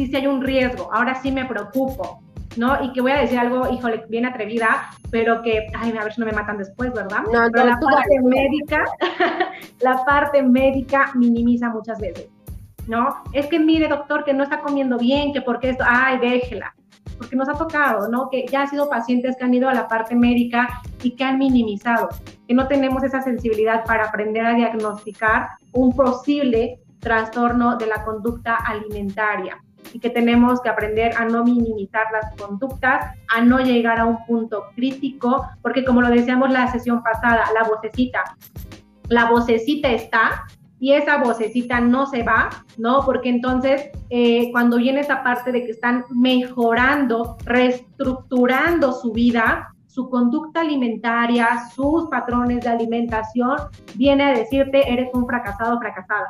[0.00, 2.22] sí, sí hay un riesgo, ahora sí me preocupo,
[2.56, 2.82] ¿no?
[2.82, 6.20] Y que voy a decir algo, híjole, bien atrevida, pero que, ay, a ver si
[6.20, 7.20] no me matan después, ¿verdad?
[7.30, 8.84] No, pero la parte médica,
[9.80, 12.28] la parte médica minimiza muchas veces,
[12.86, 13.22] ¿no?
[13.32, 16.74] Es que mire, doctor, que no está comiendo bien, que porque esto, ay, déjela,
[17.18, 18.30] porque nos ha tocado, ¿no?
[18.30, 21.38] Que ya han sido pacientes que han ido a la parte médica y que han
[21.38, 22.08] minimizado,
[22.48, 28.56] que no tenemos esa sensibilidad para aprender a diagnosticar un posible trastorno de la conducta
[28.56, 29.58] alimentaria
[29.92, 34.24] y que tenemos que aprender a no minimizar las conductas, a no llegar a un
[34.26, 38.22] punto crítico, porque como lo decíamos la sesión pasada, la vocecita,
[39.08, 40.44] la vocecita está
[40.78, 43.04] y esa vocecita no se va, ¿no?
[43.04, 50.08] Porque entonces eh, cuando viene esa parte de que están mejorando, reestructurando su vida, su
[50.08, 53.56] conducta alimentaria, sus patrones de alimentación,
[53.96, 56.28] viene a decirte, eres un fracasado, fracasada.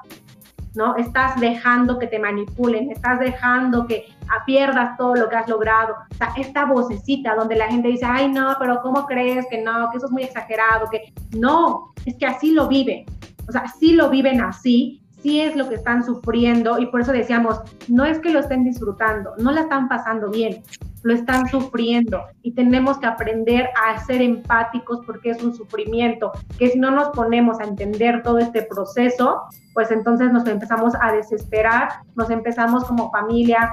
[0.75, 0.97] ¿No?
[0.97, 4.07] Estás dejando que te manipulen, estás dejando que
[4.47, 5.95] pierdas todo lo que has logrado.
[6.11, 9.91] O sea, esta vocecita donde la gente dice, ay, no, pero ¿cómo crees que no?
[9.91, 13.05] Que eso es muy exagerado, que no, es que así lo viven.
[13.49, 17.13] O sea, sí lo viven así, sí es lo que están sufriendo y por eso
[17.13, 20.63] decíamos, no es que lo estén disfrutando, no la están pasando bien,
[21.03, 26.69] lo están sufriendo y tenemos que aprender a ser empáticos porque es un sufrimiento, que
[26.69, 29.43] si no nos ponemos a entender todo este proceso,
[29.75, 33.73] pues entonces nos empezamos a desesperar, nos empezamos como familia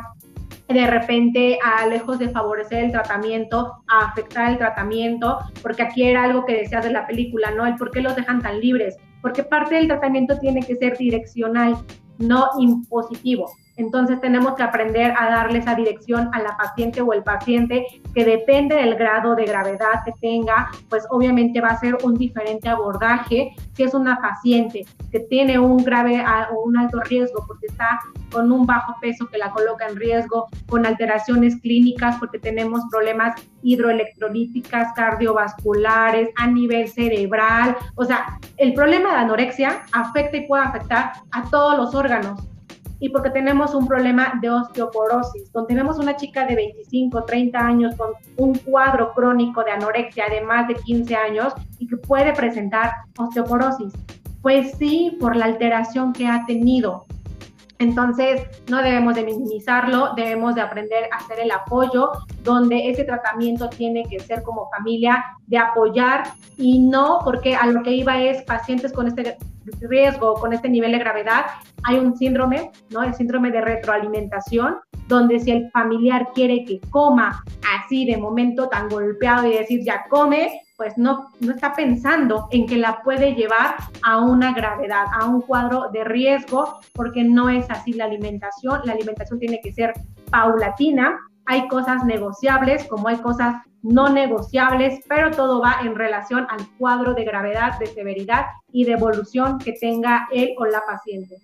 [0.67, 6.23] de repente a lejos de favorecer el tratamiento, a afectar el tratamiento, porque aquí era
[6.23, 7.65] algo que decías de la película, ¿no?
[7.65, 11.77] El por qué los dejan tan libres, porque parte del tratamiento tiene que ser direccional,
[12.17, 13.51] no impositivo.
[13.77, 18.25] Entonces tenemos que aprender a darle esa dirección a la paciente o el paciente que
[18.25, 23.55] depende del grado de gravedad que tenga, pues obviamente va a ser un diferente abordaje
[23.73, 27.99] si es una paciente que tiene un grave o un alto riesgo porque está
[28.31, 33.35] con un bajo peso que la coloca en riesgo, con alteraciones clínicas porque tenemos problemas
[33.61, 37.77] hidroelectrolíticas, cardiovasculares, a nivel cerebral.
[37.95, 42.47] O sea, el problema de anorexia afecta y puede afectar a todos los órganos
[42.99, 47.95] y porque tenemos un problema de osteoporosis, donde tenemos una chica de 25, 30 años
[47.95, 52.91] con un cuadro crónico de anorexia de más de 15 años y que puede presentar
[53.17, 53.93] osteoporosis.
[54.41, 57.05] Pues sí, por la alteración que ha tenido.
[57.79, 62.11] Entonces, no debemos de minimizarlo, debemos de aprender a hacer el apoyo,
[62.43, 66.23] donde ese tratamiento tiene que ser como familia, de apoyar
[66.57, 69.37] y no porque a lo que iba es pacientes con este
[69.81, 71.45] riesgo, con este nivel de gravedad,
[71.83, 73.03] hay un síndrome, ¿no?
[73.03, 77.43] El síndrome de retroalimentación, donde si el familiar quiere que coma
[77.77, 82.67] así de momento tan golpeado y decir ya come, pues no, no está pensando en
[82.67, 87.69] que la puede llevar a una gravedad, a un cuadro de riesgo, porque no es
[87.69, 88.81] así la alimentación.
[88.83, 89.93] La alimentación tiene que ser
[90.29, 91.17] paulatina.
[91.47, 93.55] Hay cosas negociables como hay cosas
[93.87, 98.91] no negociables, pero todo va en relación al cuadro de gravedad, de severidad y de
[98.91, 101.37] evolución que tenga él o la paciente.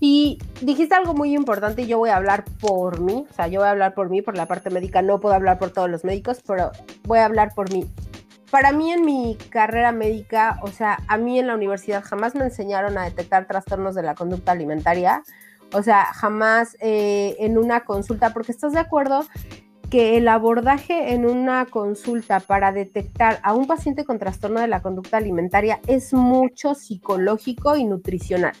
[0.00, 3.68] Y dijiste algo muy importante yo voy a hablar por mí, o sea, yo voy
[3.68, 6.42] a hablar por mí, por la parte médica, no puedo hablar por todos los médicos,
[6.46, 6.72] pero
[7.04, 7.86] voy a hablar por mí.
[8.50, 12.44] Para mí en mi carrera médica, o sea, a mí en la universidad jamás me
[12.44, 15.22] enseñaron a detectar trastornos de la conducta alimentaria,
[15.74, 19.26] o sea, jamás eh, en una consulta, porque estás de acuerdo
[19.92, 24.80] que el abordaje en una consulta para detectar a un paciente con trastorno de la
[24.80, 28.54] conducta alimentaria es mucho psicológico y nutricional.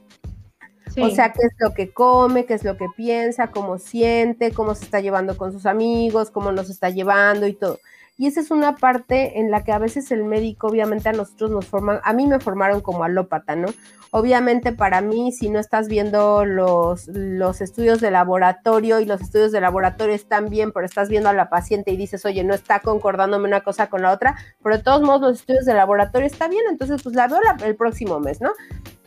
[1.00, 4.74] O sea, qué es lo que come, qué es lo que piensa, cómo siente, cómo
[4.74, 7.78] se está llevando con sus amigos, cómo nos está llevando y todo.
[8.18, 11.50] Y esa es una parte en la que a veces el médico, obviamente a nosotros
[11.50, 13.68] nos forman, a mí me formaron como alópata, ¿no?
[14.14, 19.52] Obviamente para mí, si no estás viendo los, los estudios de laboratorio y los estudios
[19.52, 22.80] de laboratorio están bien, pero estás viendo a la paciente y dices, oye, no está
[22.80, 26.50] concordándome una cosa con la otra, pero de todos modos los estudios de laboratorio están
[26.50, 28.52] bien, entonces pues la veo el próximo mes, ¿no?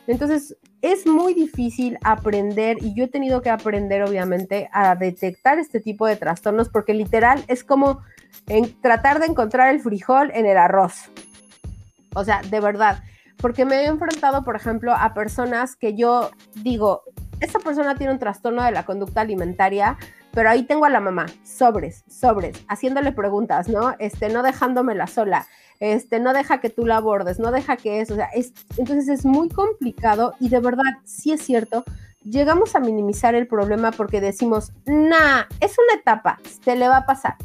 [0.08, 5.78] Entonces, es muy difícil aprender y yo he tenido que aprender, obviamente, a detectar este
[5.78, 8.00] tipo de trastornos porque literal es como
[8.48, 11.10] en tratar de encontrar el frijol en el arroz.
[12.14, 13.04] O sea, de verdad,
[13.38, 17.02] porque me he enfrentado, por ejemplo, a personas que yo digo,
[17.40, 19.98] esa persona tiene un trastorno de la conducta alimentaria,
[20.32, 23.94] pero ahí tengo a la mamá, sobres, sobres, haciéndole preguntas, ¿no?
[23.98, 25.46] Este, no dejándomela sola
[25.80, 29.08] este, no deja que tú la abordes, no deja que eso, o sea, es, entonces
[29.08, 31.84] es muy complicado y de verdad, sí es cierto,
[32.24, 37.06] llegamos a minimizar el problema porque decimos, nah, es una etapa, te le va a
[37.06, 37.36] pasar.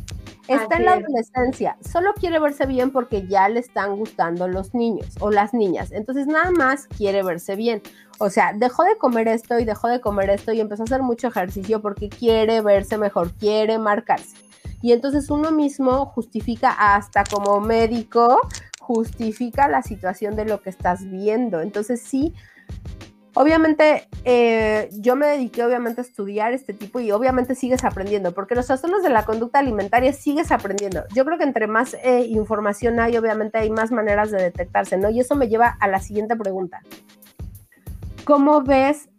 [0.52, 5.08] Está en la adolescencia, solo quiere verse bien porque ya le están gustando los niños
[5.20, 7.82] o las niñas, entonces nada más quiere verse bien.
[8.20, 11.02] O sea, dejó de comer esto y dejó de comer esto y empezó a hacer
[11.02, 14.36] mucho ejercicio porque quiere verse mejor, quiere marcarse.
[14.82, 18.40] Y entonces uno mismo justifica hasta como médico,
[18.80, 21.62] justifica la situación de lo que estás viendo.
[21.62, 22.34] Entonces sí,
[23.34, 28.56] obviamente eh, yo me dediqué obviamente a estudiar este tipo y obviamente sigues aprendiendo, porque
[28.56, 31.04] los trastornos de la conducta alimentaria sigues aprendiendo.
[31.14, 35.10] Yo creo que entre más eh, información hay, obviamente hay más maneras de detectarse, ¿no?
[35.10, 36.82] Y eso me lleva a la siguiente pregunta.
[38.26, 39.10] ¿Cómo ves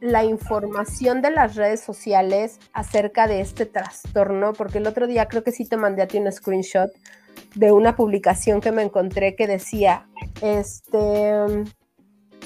[0.00, 5.42] la información de las redes sociales acerca de este trastorno, porque el otro día creo
[5.42, 6.90] que sí te mandé a ti un screenshot
[7.54, 10.06] de una publicación que me encontré que decía,
[10.42, 11.64] este,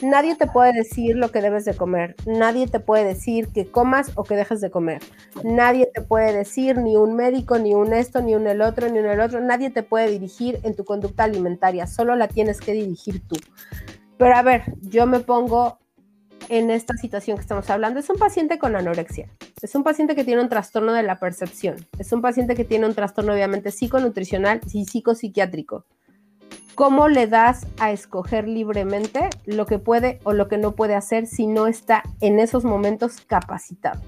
[0.02, 4.12] nadie te puede decir lo que debes de comer, nadie te puede decir que comas
[4.14, 5.02] o que dejes de comer,
[5.44, 8.98] nadie te puede decir, ni un médico, ni un esto, ni un el otro, ni
[8.98, 12.72] un el otro, nadie te puede dirigir en tu conducta alimentaria, solo la tienes que
[12.72, 13.36] dirigir tú.
[14.16, 15.78] Pero a ver, yo me pongo
[16.48, 18.00] en esta situación que estamos hablando.
[18.00, 19.28] Es un paciente con anorexia,
[19.60, 22.86] es un paciente que tiene un trastorno de la percepción, es un paciente que tiene
[22.86, 25.84] un trastorno obviamente psiconutricional y psicopsiquiátrico.
[26.78, 31.26] ¿Cómo le das a escoger libremente lo que puede o lo que no puede hacer
[31.26, 34.00] si no está en esos momentos capacitado?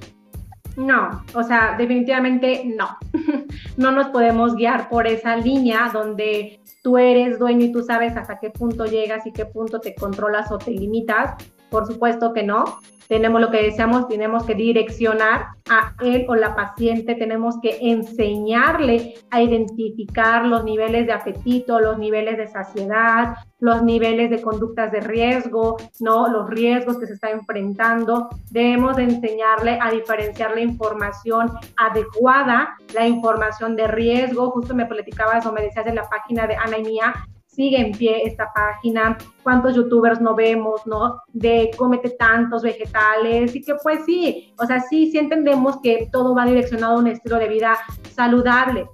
[0.76, 2.96] No, o sea, definitivamente no.
[3.76, 8.38] no nos podemos guiar por esa línea donde tú eres dueño y tú sabes hasta
[8.38, 11.34] qué punto llegas y qué punto te controlas o te limitas.
[11.70, 12.64] Por supuesto que no.
[13.10, 19.14] Tenemos lo que deseamos, tenemos que direccionar a él o la paciente, tenemos que enseñarle
[19.32, 25.00] a identificar los niveles de apetito, los niveles de saciedad, los niveles de conductas de
[25.00, 26.28] riesgo, ¿no?
[26.28, 28.28] Los riesgos que se está enfrentando.
[28.52, 34.52] Debemos de enseñarle a diferenciar la información adecuada, la información de riesgo.
[34.52, 37.12] Justo me platicabas o me decías en la página de Ana y Mía,
[37.50, 41.20] sigue en pie esta página, cuántos youtubers no vemos, ¿no?
[41.32, 46.34] De cómete tantos vegetales y que pues sí, o sea, sí, sí entendemos que todo
[46.34, 47.76] va direccionado a un estilo de vida
[48.12, 48.86] saludable,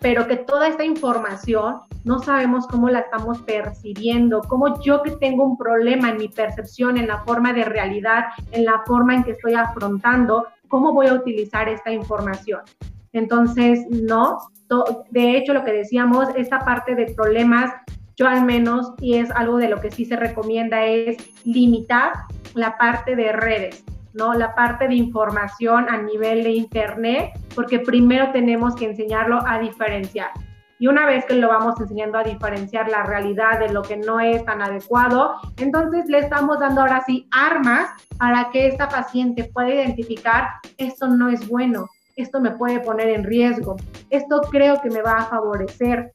[0.00, 5.44] pero que toda esta información no sabemos cómo la estamos percibiendo, cómo yo que tengo
[5.44, 9.32] un problema en mi percepción, en la forma de realidad, en la forma en que
[9.32, 12.60] estoy afrontando, cómo voy a utilizar esta información.
[13.12, 14.38] Entonces, no,
[15.10, 17.72] de hecho lo que decíamos, esta parte de problemas,
[18.16, 22.12] yo al menos, y es algo de lo que sí se recomienda, es limitar
[22.54, 23.84] la parte de redes.
[24.14, 24.34] ¿no?
[24.34, 30.30] La parte de información a nivel de Internet, porque primero tenemos que enseñarlo a diferenciar.
[30.80, 34.20] Y una vez que lo vamos enseñando a diferenciar la realidad de lo que no
[34.20, 39.74] es tan adecuado, entonces le estamos dando ahora sí armas para que esta paciente pueda
[39.74, 41.88] identificar esto no es bueno,
[42.22, 43.76] esto me puede poner en riesgo,
[44.10, 46.12] esto creo que me va a favorecer,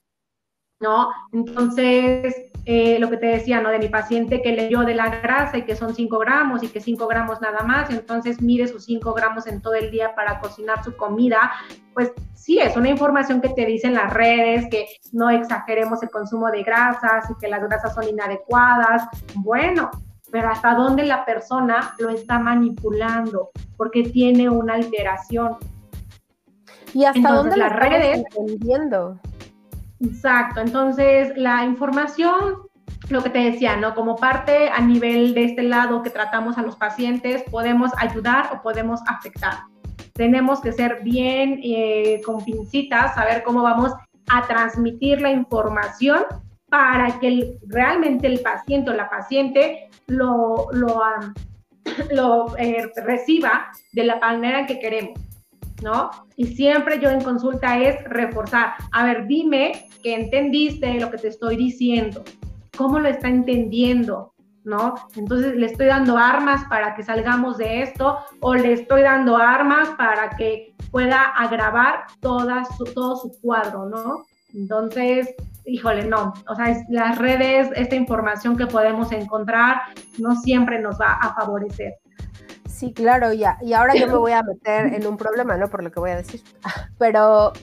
[0.79, 1.09] ¿no?
[1.31, 2.35] Entonces,
[2.65, 3.69] eh, lo que te decía, ¿no?
[3.69, 6.79] De mi paciente que leyó de la grasa y que son 5 gramos y que
[6.79, 10.83] 5 gramos nada más, entonces mide sus 5 gramos en todo el día para cocinar
[10.83, 11.51] su comida,
[11.93, 16.49] pues sí, es una información que te dicen las redes, que no exageremos el consumo
[16.51, 19.07] de grasas y que las grasas son inadecuadas.
[19.35, 19.89] Bueno,
[20.31, 25.57] pero hasta dónde la persona lo está manipulando, porque tiene una alteración.
[26.93, 29.19] Y hasta dónde las redes entendiendo.
[29.99, 32.55] Exacto, entonces la información,
[33.09, 33.95] lo que te decía, ¿no?
[33.95, 38.61] Como parte a nivel de este lado que tratamos a los pacientes, podemos ayudar o
[38.61, 39.59] podemos afectar.
[40.13, 43.93] Tenemos que ser bien eh, con pincitas, saber cómo vamos
[44.29, 46.23] a transmitir la información
[46.69, 51.01] para que realmente el paciente o la paciente lo, lo,
[52.11, 55.19] lo eh, reciba de la manera que queremos.
[55.83, 56.09] ¿No?
[56.35, 61.27] Y siempre yo en consulta es reforzar, a ver, dime que entendiste lo que te
[61.27, 62.23] estoy diciendo,
[62.75, 64.95] cómo lo está entendiendo, ¿no?
[65.15, 69.89] Entonces le estoy dando armas para que salgamos de esto o le estoy dando armas
[69.97, 74.23] para que pueda agravar toda su, todo su cuadro, ¿no?
[74.53, 75.33] Entonces,
[75.65, 79.81] híjole, no, o sea, las redes, esta información que podemos encontrar
[80.17, 81.95] no siempre nos va a favorecer.
[82.73, 83.57] Sí, claro, ya.
[83.61, 85.69] Y ahora yo me voy a meter en un problema, ¿no?
[85.69, 86.41] Por lo que voy a decir.
[86.97, 87.53] Pero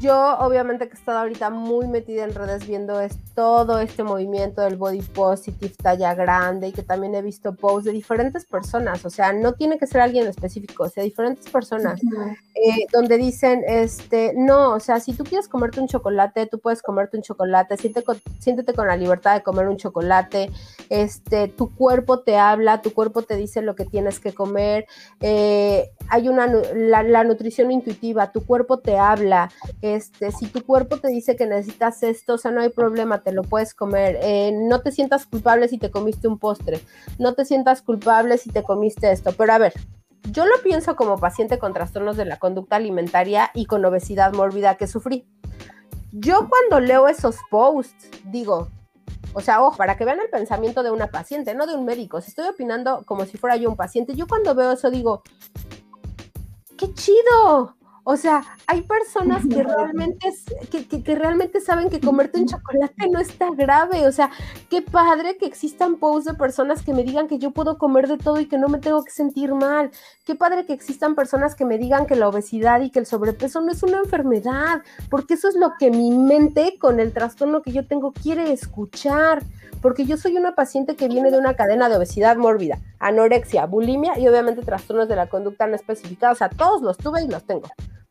[0.00, 4.62] yo obviamente que he estado ahorita muy metida en redes viendo es todo este movimiento
[4.62, 9.10] del body positive, talla grande y que también he visto posts de diferentes personas, o
[9.10, 14.32] sea, no tiene que ser alguien específico, o sea, diferentes personas, eh, donde dicen, este,
[14.34, 18.72] no, o sea, si tú quieres comerte un chocolate, tú puedes comerte un chocolate, siéntete
[18.72, 20.50] con, la libertad de comer un chocolate,
[20.88, 24.86] este, tu cuerpo te habla, tu cuerpo te dice lo que tienes que comer,
[25.20, 29.50] eh, hay una, la, la nutrición intuitiva, tu cuerpo te habla,
[29.94, 33.32] este, si tu cuerpo te dice que necesitas esto, o sea, no hay problema, te
[33.32, 34.18] lo puedes comer.
[34.22, 36.80] Eh, no te sientas culpable si te comiste un postre.
[37.18, 39.32] No te sientas culpable si te comiste esto.
[39.32, 39.72] Pero a ver,
[40.30, 44.76] yo lo pienso como paciente con trastornos de la conducta alimentaria y con obesidad mórbida
[44.76, 45.26] que sufrí.
[46.12, 48.68] Yo cuando leo esos posts digo,
[49.32, 52.20] o sea, ojo, para que vean el pensamiento de una paciente, no de un médico.
[52.20, 55.22] Si estoy opinando como si fuera yo un paciente, yo cuando veo eso digo,
[56.76, 57.76] qué chido.
[58.04, 60.32] O sea, hay personas que realmente,
[60.70, 64.06] que, realmente saben que comerte un chocolate no está grave.
[64.06, 64.30] O sea,
[64.68, 68.16] qué padre que existan posts de personas que me digan que yo puedo comer de
[68.16, 69.90] todo y que no me tengo que sentir mal.
[70.24, 73.60] Qué padre que existan personas que me digan que la obesidad y que el sobrepeso
[73.60, 77.72] no es una enfermedad, porque eso es lo que mi mente con el trastorno que
[77.72, 79.42] yo tengo quiere escuchar
[79.80, 84.18] porque yo soy una paciente que viene de una cadena de obesidad mórbida, anorexia, bulimia
[84.18, 86.36] y obviamente trastornos de la conducta no especificados.
[86.36, 87.68] O sea, todos los tuve y los tengo.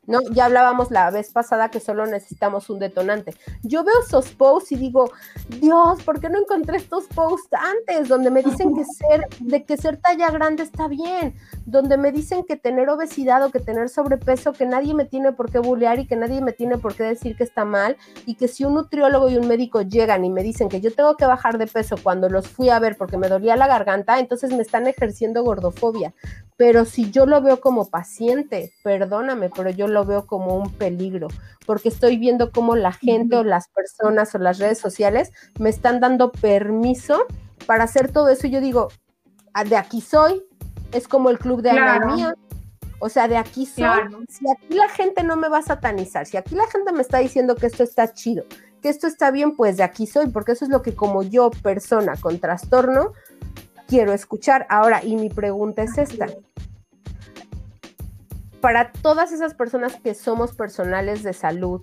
[0.09, 0.21] ¿No?
[0.31, 3.35] Ya hablábamos la vez pasada que solo necesitamos un detonante.
[3.61, 5.11] Yo veo esos posts y digo,
[5.47, 8.07] Dios, ¿por qué no encontré estos posts antes?
[8.09, 11.35] Donde me dicen que ser, de que ser talla grande está bien,
[11.65, 15.51] donde me dicen que tener obesidad o que tener sobrepeso, que nadie me tiene por
[15.51, 17.95] qué bullear y que nadie me tiene por qué decir que está mal,
[18.25, 21.15] y que si un nutriólogo y un médico llegan y me dicen que yo tengo
[21.17, 24.51] que bajar de peso cuando los fui a ver porque me dolía la garganta, entonces
[24.51, 26.13] me están ejerciendo gordofobia.
[26.57, 31.27] Pero si yo lo veo como paciente, perdóname, pero yo lo veo como un peligro,
[31.65, 35.99] porque estoy viendo cómo la gente o las personas o las redes sociales me están
[35.99, 37.25] dando permiso
[37.65, 38.47] para hacer todo eso.
[38.47, 38.89] Y yo digo,
[39.53, 40.43] ah, de aquí soy,
[40.91, 42.35] es como el club de anemia.
[42.99, 43.85] O sea, de aquí soy.
[44.27, 47.19] Si aquí la gente no me va a satanizar, si aquí la gente me está
[47.19, 48.43] diciendo que esto está chido,
[48.81, 51.49] que esto está bien, pues de aquí soy, porque eso es lo que como yo,
[51.49, 53.13] persona con trastorno,
[53.87, 54.67] quiero escuchar.
[54.69, 56.27] Ahora, y mi pregunta es esta.
[58.61, 61.81] Para todas esas personas que somos personales de salud,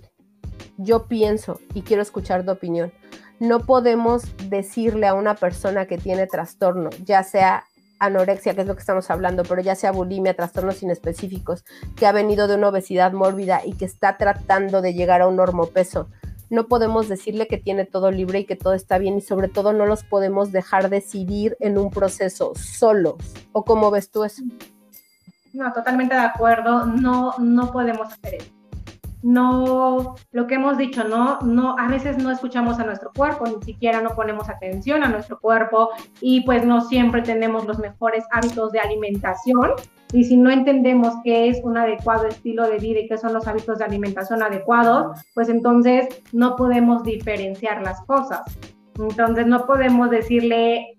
[0.77, 2.93] yo pienso y quiero escuchar tu opinión.
[3.39, 7.63] No podemos decirle a una persona que tiene trastorno, ya sea
[7.97, 12.11] anorexia, que es lo que estamos hablando, pero ya sea bulimia, trastornos inespecíficos, que ha
[12.11, 16.09] venido de una obesidad mórbida y que está tratando de llegar a un normopeso,
[16.51, 19.73] no podemos decirle que tiene todo libre y que todo está bien y sobre todo
[19.73, 23.15] no los podemos dejar decidir en un proceso solos.
[23.51, 24.43] ¿O cómo ves tú eso?
[25.53, 26.85] No, totalmente de acuerdo.
[26.85, 28.57] No, no podemos hacer eso
[29.23, 31.39] no, lo que hemos dicho, ¿no?
[31.41, 35.39] no, a veces no escuchamos a nuestro cuerpo, ni siquiera no ponemos atención a nuestro
[35.39, 35.89] cuerpo
[36.21, 39.71] y pues no siempre tenemos los mejores hábitos de alimentación.
[40.13, 43.45] Y si no entendemos qué es un adecuado estilo de vida y qué son los
[43.47, 48.43] hábitos de alimentación adecuados, pues entonces no podemos diferenciar las cosas.
[48.97, 50.96] Entonces no podemos decirle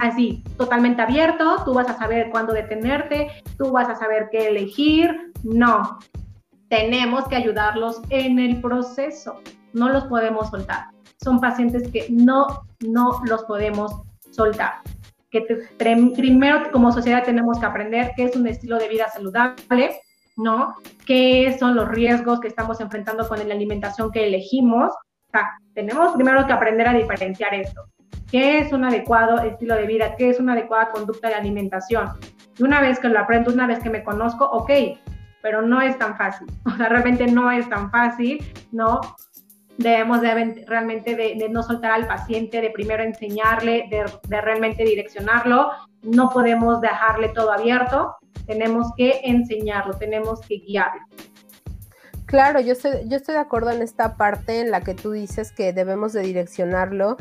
[0.00, 3.28] así, totalmente abierto, tú vas a saber cuándo detenerte,
[3.58, 5.32] tú vas a saber qué elegir.
[5.42, 5.98] No,
[6.68, 9.40] tenemos que ayudarlos en el proceso,
[9.72, 10.86] no los podemos soltar.
[11.22, 12.46] Son pacientes que no,
[12.86, 13.92] no los podemos
[14.30, 14.74] soltar.
[15.30, 15.44] Que
[15.78, 20.00] primero como sociedad tenemos que aprender qué es un estilo de vida saludable,
[20.36, 20.76] ¿no?
[21.04, 24.92] ¿Qué son los riesgos que estamos enfrentando con la alimentación que elegimos?
[25.74, 27.82] Tenemos primero que aprender a diferenciar esto.
[28.30, 30.16] ¿Qué es un adecuado estilo de vida?
[30.16, 32.08] ¿Qué es una adecuada conducta de alimentación?
[32.58, 34.70] Y una vez que lo aprendo, una vez que me conozco, ok,
[35.42, 36.48] pero no es tan fácil.
[36.64, 39.00] O sea, realmente no es tan fácil, ¿no?
[39.78, 45.70] Debemos de, realmente de, no soltar al paciente, de primero enseñarle, de, de realmente direccionarlo.
[46.02, 48.16] No podemos dejarle todo abierto,
[48.46, 51.02] tenemos que enseñarlo, tenemos que guiarlo.
[52.24, 55.52] Claro, yo estoy, yo estoy de acuerdo en esta parte en la que tú dices
[55.52, 57.16] que debemos de direccionarlo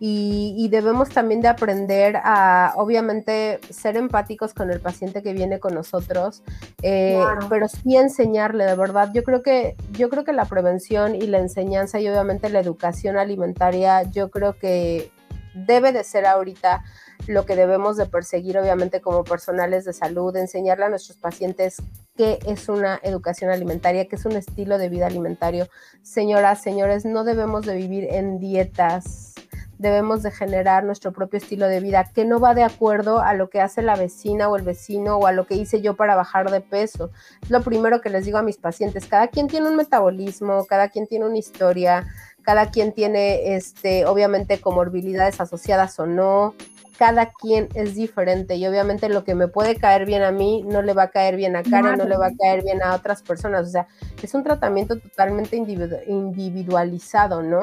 [0.00, 5.74] y, debemos también de aprender a, obviamente, ser empáticos con el paciente que viene con
[5.74, 6.42] nosotros,
[6.82, 9.10] eh, pero sí enseñarle, de verdad.
[9.12, 13.16] Yo creo que, yo creo que la prevención y la enseñanza y obviamente la educación
[13.16, 15.10] alimentaria, yo creo que
[15.54, 16.84] debe de ser ahorita
[17.26, 21.82] lo que debemos de perseguir, obviamente, como personales de salud, enseñarle a nuestros pacientes
[22.16, 25.68] qué es una educación alimentaria, qué es un estilo de vida alimentario.
[26.02, 29.34] Señoras, señores, no debemos de vivir en dietas
[29.78, 33.48] debemos de generar nuestro propio estilo de vida que no va de acuerdo a lo
[33.48, 36.50] que hace la vecina o el vecino o a lo que hice yo para bajar
[36.50, 37.10] de peso.
[37.42, 40.88] Es lo primero que les digo a mis pacientes, cada quien tiene un metabolismo, cada
[40.88, 42.06] quien tiene una historia,
[42.42, 46.54] cada quien tiene este obviamente comorbilidades asociadas o no.
[46.98, 50.82] Cada quien es diferente y obviamente lo que me puede caer bien a mí no
[50.82, 53.22] le va a caer bien a Karen, no le va a caer bien a otras
[53.22, 53.68] personas.
[53.68, 53.86] O sea,
[54.20, 57.60] es un tratamiento totalmente individualizado, ¿no?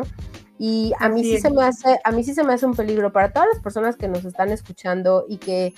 [0.57, 3.11] Y a mí sí se me hace, a mí sí se me hace un peligro
[3.11, 5.73] para todas las personas que nos están escuchando y que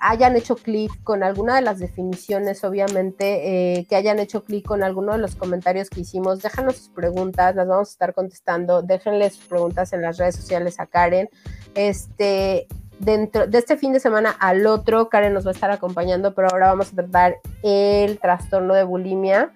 [0.00, 4.82] hayan hecho clic con alguna de las definiciones, obviamente, eh, que hayan hecho clic con
[4.82, 9.30] alguno de los comentarios que hicimos, déjanos sus preguntas, las vamos a estar contestando, déjenle
[9.30, 11.28] sus preguntas en las redes sociales a Karen.
[11.74, 12.66] Este,
[12.98, 16.48] dentro de este fin de semana al otro, Karen nos va a estar acompañando, pero
[16.50, 19.52] ahora vamos a tratar el trastorno de bulimia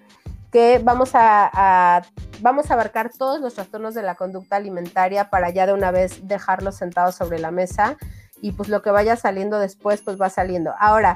[0.51, 2.01] que vamos a,
[2.41, 6.27] vamos a abarcar todos los trastornos de la conducta alimentaria para ya de una vez
[6.27, 7.97] dejarlos sentados sobre la mesa
[8.41, 10.73] y pues lo que vaya saliendo después pues va saliendo.
[10.79, 11.15] Ahora,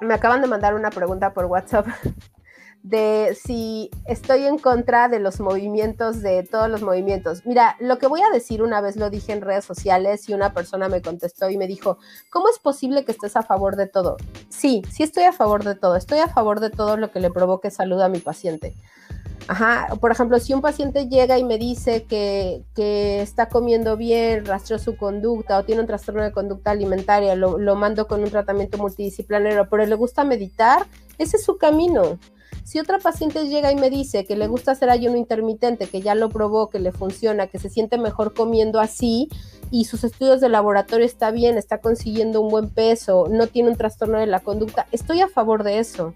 [0.00, 1.86] me acaban de mandar una pregunta por WhatsApp
[2.82, 7.46] de si estoy en contra de los movimientos, de todos los movimientos.
[7.46, 10.52] Mira, lo que voy a decir una vez lo dije en redes sociales y una
[10.52, 11.98] persona me contestó y me dijo,
[12.30, 14.16] ¿cómo es posible que estés a favor de todo?
[14.48, 17.30] Sí, sí estoy a favor de todo, estoy a favor de todo lo que le
[17.30, 18.74] provoque salud a mi paciente.
[19.48, 22.62] Ajá, por ejemplo, si un paciente llega y me dice que,
[23.20, 27.74] está comiendo bien, rastreó su conducta o tiene un trastorno de conducta alimentaria, lo, lo
[27.74, 30.86] mando con un tratamiento multidisciplinario, pero le gusta meditar,
[31.18, 32.18] ese es su camino.
[32.64, 36.14] Si otra paciente llega y me dice que le gusta hacer ayuno intermitente, que ya
[36.14, 39.28] lo probó, que le funciona, que se siente mejor comiendo así
[39.70, 43.76] y sus estudios de laboratorio está bien, está consiguiendo un buen peso, no tiene un
[43.76, 46.14] trastorno de la conducta, estoy a favor de eso.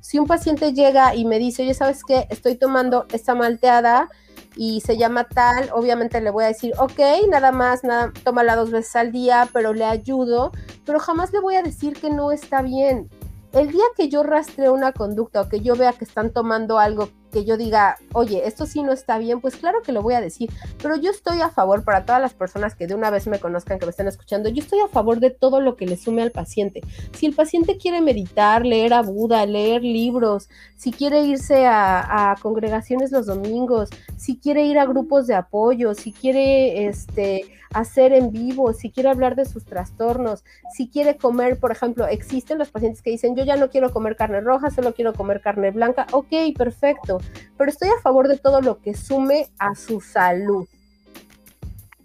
[0.00, 2.26] Si un paciente llega y me dice, oye, ¿sabes qué?
[2.30, 4.08] Estoy tomando esta malteada
[4.56, 8.70] y se llama tal, obviamente le voy a decir, ok, nada más, nada, tómala dos
[8.70, 10.52] veces al día, pero le ayudo,
[10.86, 13.10] pero jamás le voy a decir que no está bien
[13.52, 17.08] el día que yo rastreo una conducta o que yo vea que están tomando algo
[17.30, 20.20] que yo diga, oye, esto sí no está bien, pues claro que lo voy a
[20.20, 20.50] decir,
[20.82, 23.78] pero yo estoy a favor para todas las personas que de una vez me conozcan,
[23.78, 26.30] que me estén escuchando, yo estoy a favor de todo lo que le sume al
[26.30, 26.80] paciente.
[27.12, 32.36] Si el paciente quiere meditar, leer a Buda, leer libros, si quiere irse a, a
[32.36, 38.32] congregaciones los domingos, si quiere ir a grupos de apoyo, si quiere este hacer en
[38.32, 40.44] vivo, si quiere hablar de sus trastornos,
[40.74, 44.16] si quiere comer, por ejemplo, existen los pacientes que dicen, yo ya no quiero comer
[44.16, 47.17] carne roja, solo quiero comer carne blanca, ok, perfecto,
[47.56, 50.66] pero estoy a favor de todo lo que sume a su salud.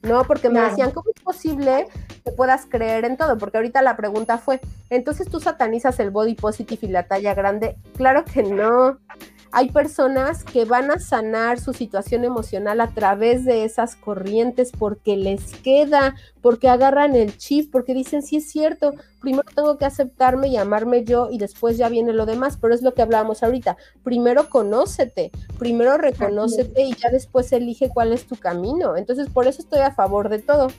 [0.04, 0.26] ¿no?
[0.26, 1.88] Porque me decían, ¿cómo es posible
[2.24, 3.38] que puedas creer en todo?
[3.38, 4.60] Porque ahorita la pregunta fue,
[4.90, 7.78] entonces tú satanizas el body positive y la talla grande.
[7.96, 9.00] Claro que no
[9.56, 15.16] hay personas que van a sanar su situación emocional a través de esas corrientes porque
[15.16, 20.48] les queda, porque agarran el chip, porque dicen, sí es cierto, primero tengo que aceptarme
[20.48, 23.78] y amarme yo y después ya viene lo demás, pero es lo que hablábamos ahorita.
[24.04, 28.98] Primero conócete, primero reconócete y ya después elige cuál es tu camino.
[28.98, 30.70] Entonces, por eso estoy a favor de todo.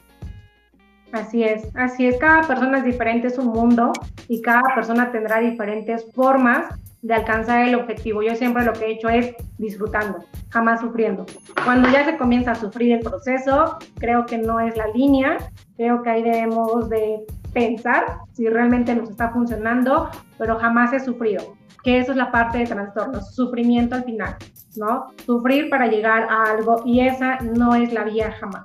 [1.12, 3.92] Así es, así es, cada persona es diferente, es un mundo
[4.26, 6.74] y cada persona tendrá diferentes formas
[7.04, 8.22] de alcanzar el objetivo.
[8.22, 11.26] Yo siempre lo que he hecho es disfrutando, jamás sufriendo.
[11.62, 15.36] Cuando ya se comienza a sufrir el proceso, creo que no es la línea,
[15.76, 20.08] creo que ahí debemos de pensar si realmente nos está funcionando,
[20.38, 24.36] pero jamás he sufrido, que eso es la parte de trastornos, sufrimiento al final,
[24.76, 25.08] ¿no?
[25.26, 28.64] Sufrir para llegar a algo y esa no es la vía jamás.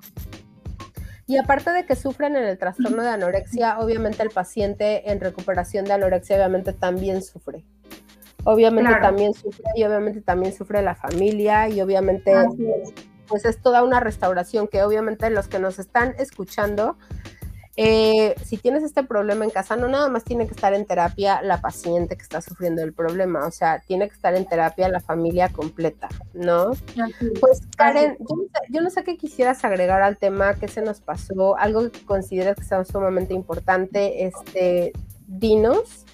[1.28, 5.84] Y aparte de que sufren en el trastorno de anorexia, obviamente el paciente en recuperación
[5.84, 7.66] de anorexia obviamente también sufre.
[8.45, 12.34] Obviamente también sufre y obviamente también sufre la familia y obviamente
[13.28, 16.98] pues es toda una restauración que obviamente los que nos están escuchando,
[17.78, 21.41] eh, si tienes este problema en casa, no nada más tiene que estar en terapia
[21.41, 24.99] la paciente que está sufriendo el problema, o sea, tiene que estar en terapia la
[24.99, 26.72] familia completa, ¿no?
[27.40, 30.82] Pues Karen, yo no, sé, yo no, sé, qué quisieras agregar al tema, qué se
[30.82, 34.91] nos pasó, algo que consideras que sea sumamente importante, este,
[35.28, 36.06] dinos.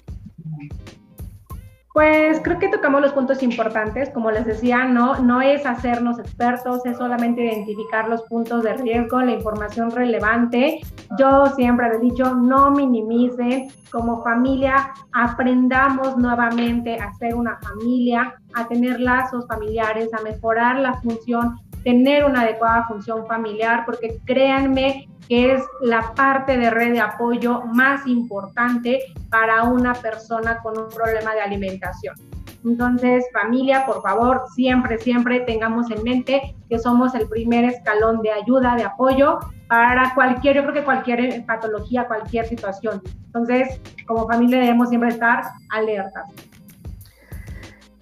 [1.96, 6.84] Pues creo que tocamos los puntos importantes, como les decía, no, no es hacernos expertos,
[6.84, 10.80] es solamente identificar los puntos de riesgo, la información relevante.
[11.18, 18.68] Yo siempre he dicho, no minimicen, como familia aprendamos nuevamente a ser una familia, a
[18.68, 21.56] tener lazos familiares, a mejorar la función
[21.86, 27.62] tener una adecuada función familiar, porque créanme que es la parte de red de apoyo
[27.66, 32.16] más importante para una persona con un problema de alimentación.
[32.64, 38.32] Entonces, familia, por favor, siempre, siempre tengamos en mente que somos el primer escalón de
[38.32, 39.38] ayuda, de apoyo
[39.68, 43.00] para cualquier, yo creo que cualquier patología, cualquier situación.
[43.26, 46.24] Entonces, como familia debemos siempre estar alertas.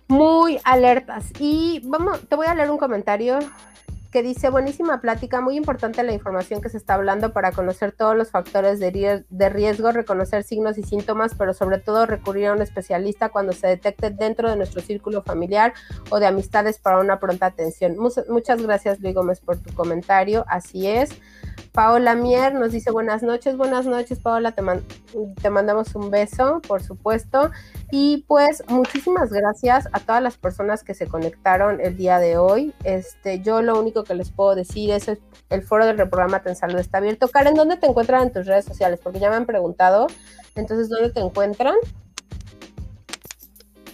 [0.09, 1.31] Muy alertas.
[1.39, 3.39] Y vamos, te voy a leer un comentario
[4.15, 8.17] que dice, buenísima plática, muy importante la información que se está hablando para conocer todos
[8.17, 13.31] los factores de, riesgo, reconocer signos y síntomas, pero sobre todo recurrir a un especialista
[13.31, 15.75] cuando se detecte dentro de nuestro círculo familiar
[16.11, 17.97] o de amistades para una pronta atención.
[18.29, 20.45] Muchas gracias, Luis Gómez, por tu comentario.
[20.47, 21.11] Así es.
[21.75, 24.63] Paola Mier nos dice buenas noches, buenas noches Paola, te,
[25.43, 27.51] te, mandamos un beso, por supuesto.
[27.91, 32.73] Y pues muchísimas gracias a todas las personas que se conectaron el día de hoy.
[32.85, 35.11] Este, yo lo único que les puedo decir es
[35.51, 37.27] el foro del reprograma en Salud está abierto.
[37.27, 39.01] Karen, ¿dónde te encuentran en tus redes sociales?
[39.03, 40.07] Porque ya me han preguntado.
[40.55, 41.75] Entonces, ¿dónde te encuentran?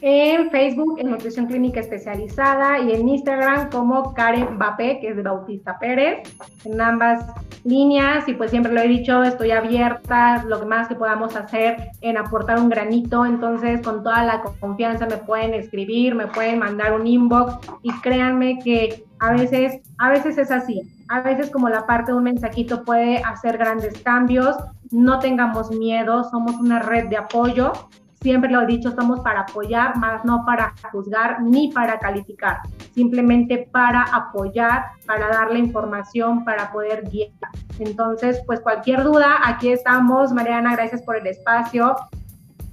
[0.02, 5.22] En Facebook en Nutrición Clínica Especializada y en Instagram como Karen Bapé, que es de
[5.22, 6.20] Bautista Pérez,
[6.64, 7.24] en ambas
[7.64, 8.26] líneas.
[8.28, 12.58] Y pues siempre lo he dicho, estoy abierta, lo más que podamos hacer en aportar
[12.58, 17.58] un granito, entonces con toda la confianza me pueden escribir, me pueden mandar un inbox.
[17.82, 22.18] Y créanme que a veces, a veces es así, a veces como la parte de
[22.18, 24.56] un mensajito puede hacer grandes cambios,
[24.90, 27.72] no tengamos miedo, somos una red de apoyo
[28.20, 32.58] Siempre lo he dicho, estamos para apoyar, más no para juzgar ni para calificar,
[32.94, 37.30] simplemente para apoyar, para darle información, para poder guiar.
[37.78, 40.32] Entonces, pues cualquier duda, aquí estamos.
[40.32, 41.96] Mariana, gracias por el espacio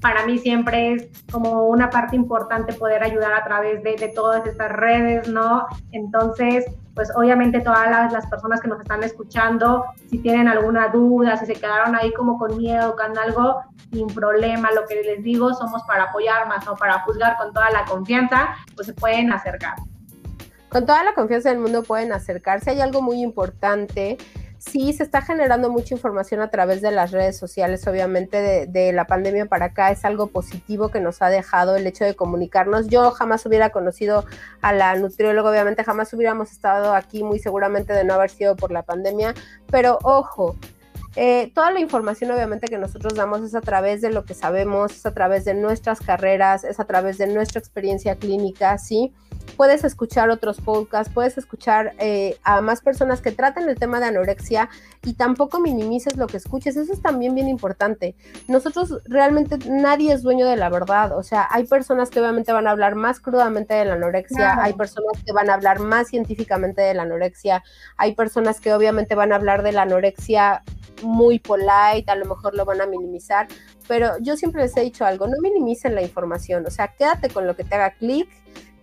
[0.02, 4.72] para mí siempre es como una parte importante poder ayudar a través de, todas estas
[4.72, 5.66] redes, ¿no?
[5.92, 6.66] Entonces,
[6.98, 11.54] pues obviamente todas las, personas que nos están escuchando, si tienen alguna duda, si se
[11.54, 13.62] quedaron ahí como con miedo, con algo,
[13.92, 17.70] sin problema, lo que les digo, somos para apoyar más, no para juzgar con toda
[17.70, 19.76] la confianza, pues se pueden acercar.
[20.70, 22.72] Con toda la confianza del mundo pueden acercarse.
[22.72, 24.18] Hay algo muy importante
[24.60, 29.06] sí se está generando mucha información a través de las redes sociales, obviamente de, la
[29.06, 32.88] pandemia para acá es algo positivo que nos ha dejado el hecho de comunicarnos.
[32.88, 34.26] Yo jamás hubiera conocido
[34.62, 38.72] a la nutrióloga, obviamente jamás hubiéramos estado aquí muy seguramente de no haber sido por
[38.72, 39.34] la pandemia,
[39.70, 40.56] pero ojo,
[41.18, 44.92] eh, toda la información obviamente que nosotros damos es a través de lo que sabemos,
[44.92, 49.14] es a través de nuestras carreras, es a través de nuestra experiencia clínica, ¿sí?
[49.56, 54.08] puedes escuchar otros podcasts, puedes escuchar eh, a más personas que traten el tema de
[54.08, 54.70] anorexia
[55.04, 56.76] y tampoco minimices lo que escuches.
[56.76, 58.16] Eso es también bien importante.
[58.48, 61.18] Nosotros realmente nadie es dueño de la verdad.
[61.18, 64.74] O sea, hay personas que obviamente van a hablar más crudamente de la anorexia, hay
[64.74, 67.64] personas que van a hablar más científicamente de la anorexia,
[67.98, 70.64] hay personas que obviamente van a hablar de la anorexia
[71.04, 73.48] muy polite, a lo mejor lo van a minimizar,
[73.88, 77.48] pero yo siempre les he dicho algo, no minimicen la información, o sea, quédate con
[77.48, 78.30] lo que te haga clic,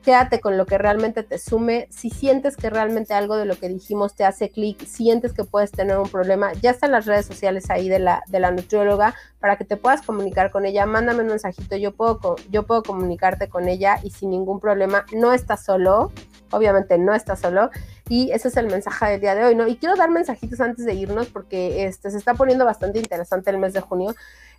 [0.04, 1.88] quédate con lo que realmente te sume.
[1.90, 5.72] Si sientes que realmente algo de lo que dijimos te hace clic, sientes que puedes
[5.72, 9.56] tener un problema, ya están las redes sociales ahí de la, de la nutrióloga para
[9.56, 10.86] que te puedas comunicar con ella.
[10.86, 15.06] Mándame un mensajito, yo puedo, yo puedo comunicarte con ella y sin ningún problema.
[15.14, 16.12] No estás solo,
[16.50, 17.70] obviamente no estás solo.
[18.08, 19.66] Y ese es el mensaje del día de hoy, ¿no?
[19.66, 23.58] Y quiero dar mensajitos antes de irnos porque este, se está poniendo bastante interesante el
[23.58, 24.14] mes de junio.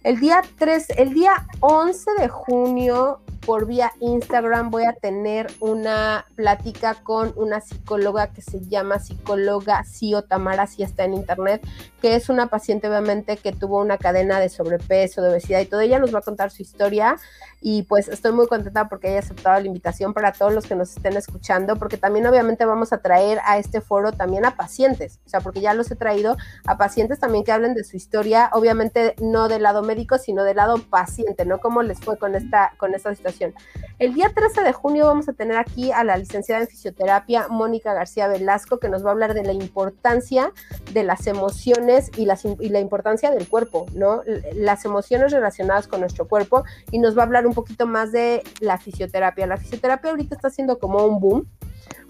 [0.06, 6.26] El día 3, el día 11 de junio por vía Instagram voy a tener una
[6.36, 11.66] plática con una psicóloga que se llama psicóloga Sio Tamara, si está en internet,
[12.02, 15.82] que es una paciente obviamente que tuvo una cadena de sobrepeso, de obesidad y todo.
[15.82, 17.18] Ella nos va a contar su historia
[17.62, 20.96] y pues estoy muy contenta porque haya aceptado la invitación para todos los que nos
[20.96, 25.30] estén escuchando, porque también obviamente vamos a traer a este foro también a pacientes, o
[25.30, 26.38] sea, porque ya los he traído
[26.68, 30.58] a pacientes también que hablen de su historia, obviamente no del lado médico, sino del
[30.58, 31.60] lado paciente, ¿no?
[31.60, 33.54] ¿Cómo les fue con esta, con esta situación?
[33.98, 37.94] El día 13 de junio vamos a tener aquí a la licenciada en fisioterapia, Mónica
[37.94, 40.52] García Velasco, que nos va a hablar de la importancia
[40.92, 42.28] de las emociones y,
[42.60, 44.22] y la importancia del cuerpo, ¿no?
[44.54, 48.44] Las emociones relacionadas con nuestro cuerpo y nos va a hablar un poquito más de
[48.60, 49.48] la fisioterapia.
[49.48, 51.48] La fisioterapia ahorita está siendo como un boom.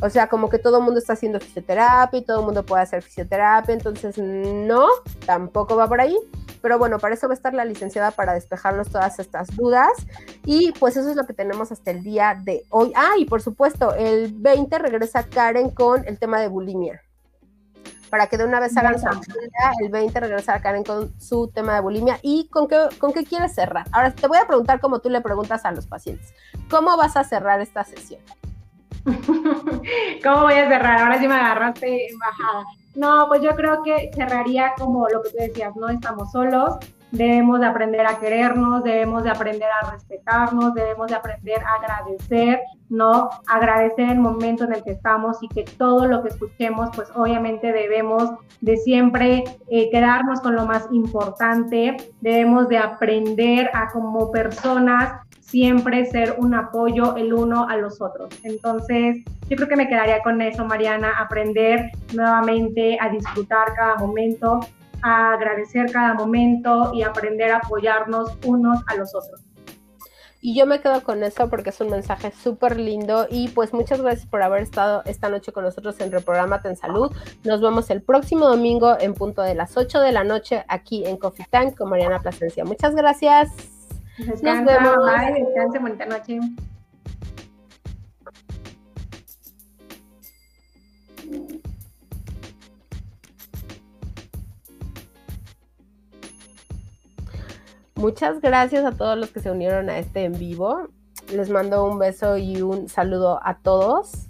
[0.02, 2.84] O sea, como que todo el mundo está haciendo fisioterapia y todo el mundo puede
[2.84, 4.88] hacer fisioterapia, entonces no,
[5.26, 6.18] tampoco va por ahí.
[6.62, 9.92] Pero bueno, para eso va a estar la licenciada para despejarnos todas estas dudas.
[10.46, 12.92] Y pues eso es lo que tenemos hasta el día de hoy.
[12.96, 17.02] Ah, y por supuesto, el 20 regresa Karen con el tema de bulimia
[18.10, 21.76] para que de una vez hagan su agenda, el 20 regresa Karen con su tema
[21.76, 23.88] de bulimia y con qué, con qué quieres cerrar.
[23.92, 26.34] Ahora te voy a preguntar como tú le preguntas a los pacientes,
[26.70, 28.22] ¿cómo vas a cerrar esta sesión?
[30.24, 31.00] ¿Cómo voy a cerrar?
[31.00, 32.66] Ahora sí me agarraste en bajada.
[32.96, 36.78] No, pues yo creo que cerraría como lo que tú decías, no estamos solos,
[37.12, 42.60] debemos de aprender a querernos, debemos de aprender a respetarnos, debemos de aprender a agradecer,
[42.90, 43.30] ¿no?
[43.48, 47.72] Agradecer el momento en el que estamos y que todo lo que escuchemos, pues obviamente
[47.72, 55.26] debemos de siempre eh, quedarnos con lo más importante, debemos de aprender a como personas
[55.40, 58.30] siempre ser un apoyo el uno a los otros.
[58.44, 64.62] Entonces, yo creo que me quedaría con eso, Mariana, aprender nuevamente a disfrutar cada momento,
[65.02, 69.42] a agradecer cada momento y aprender a apoyarnos unos a los otros.
[70.42, 74.00] Y yo me quedo con eso porque es un mensaje súper lindo y pues muchas
[74.00, 77.12] gracias por haber estado esta noche con nosotros en Reprogramate en Salud.
[77.44, 81.18] Nos vemos el próximo domingo en punto de las 8 de la noche aquí en
[81.18, 82.64] Coffee Tank con Mariana Plasencia.
[82.64, 83.50] Muchas gracias.
[84.20, 84.98] Nos vemos.
[84.98, 86.40] Bye, descanse, bonita noche.
[97.96, 100.90] Muchas gracias a todos los que se unieron a este en vivo.
[101.32, 104.28] Les mando un beso y un saludo a todos.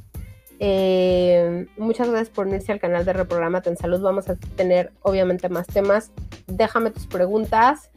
[0.60, 4.02] Eh, muchas gracias por unirse al canal de Reprogramate en Salud.
[4.02, 6.12] Vamos a tener obviamente más temas.
[6.46, 7.90] Déjame tus preguntas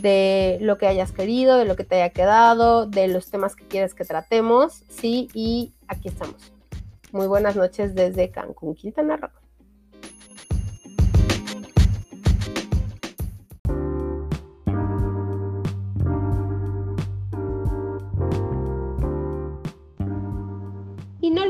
[0.00, 3.66] de lo que hayas querido, de lo que te haya quedado, de los temas que
[3.66, 4.84] quieres que tratemos.
[4.88, 6.50] Sí, y aquí estamos.
[7.12, 9.30] Muy buenas noches desde Cancún, Quintana Roo.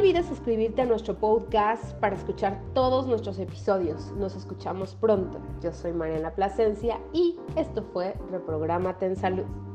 [0.00, 4.10] Olvides suscribirte a nuestro podcast para escuchar todos nuestros episodios.
[4.12, 5.38] Nos escuchamos pronto.
[5.62, 9.69] Yo soy Mariana Plasencia y esto fue Reprogramate en Salud.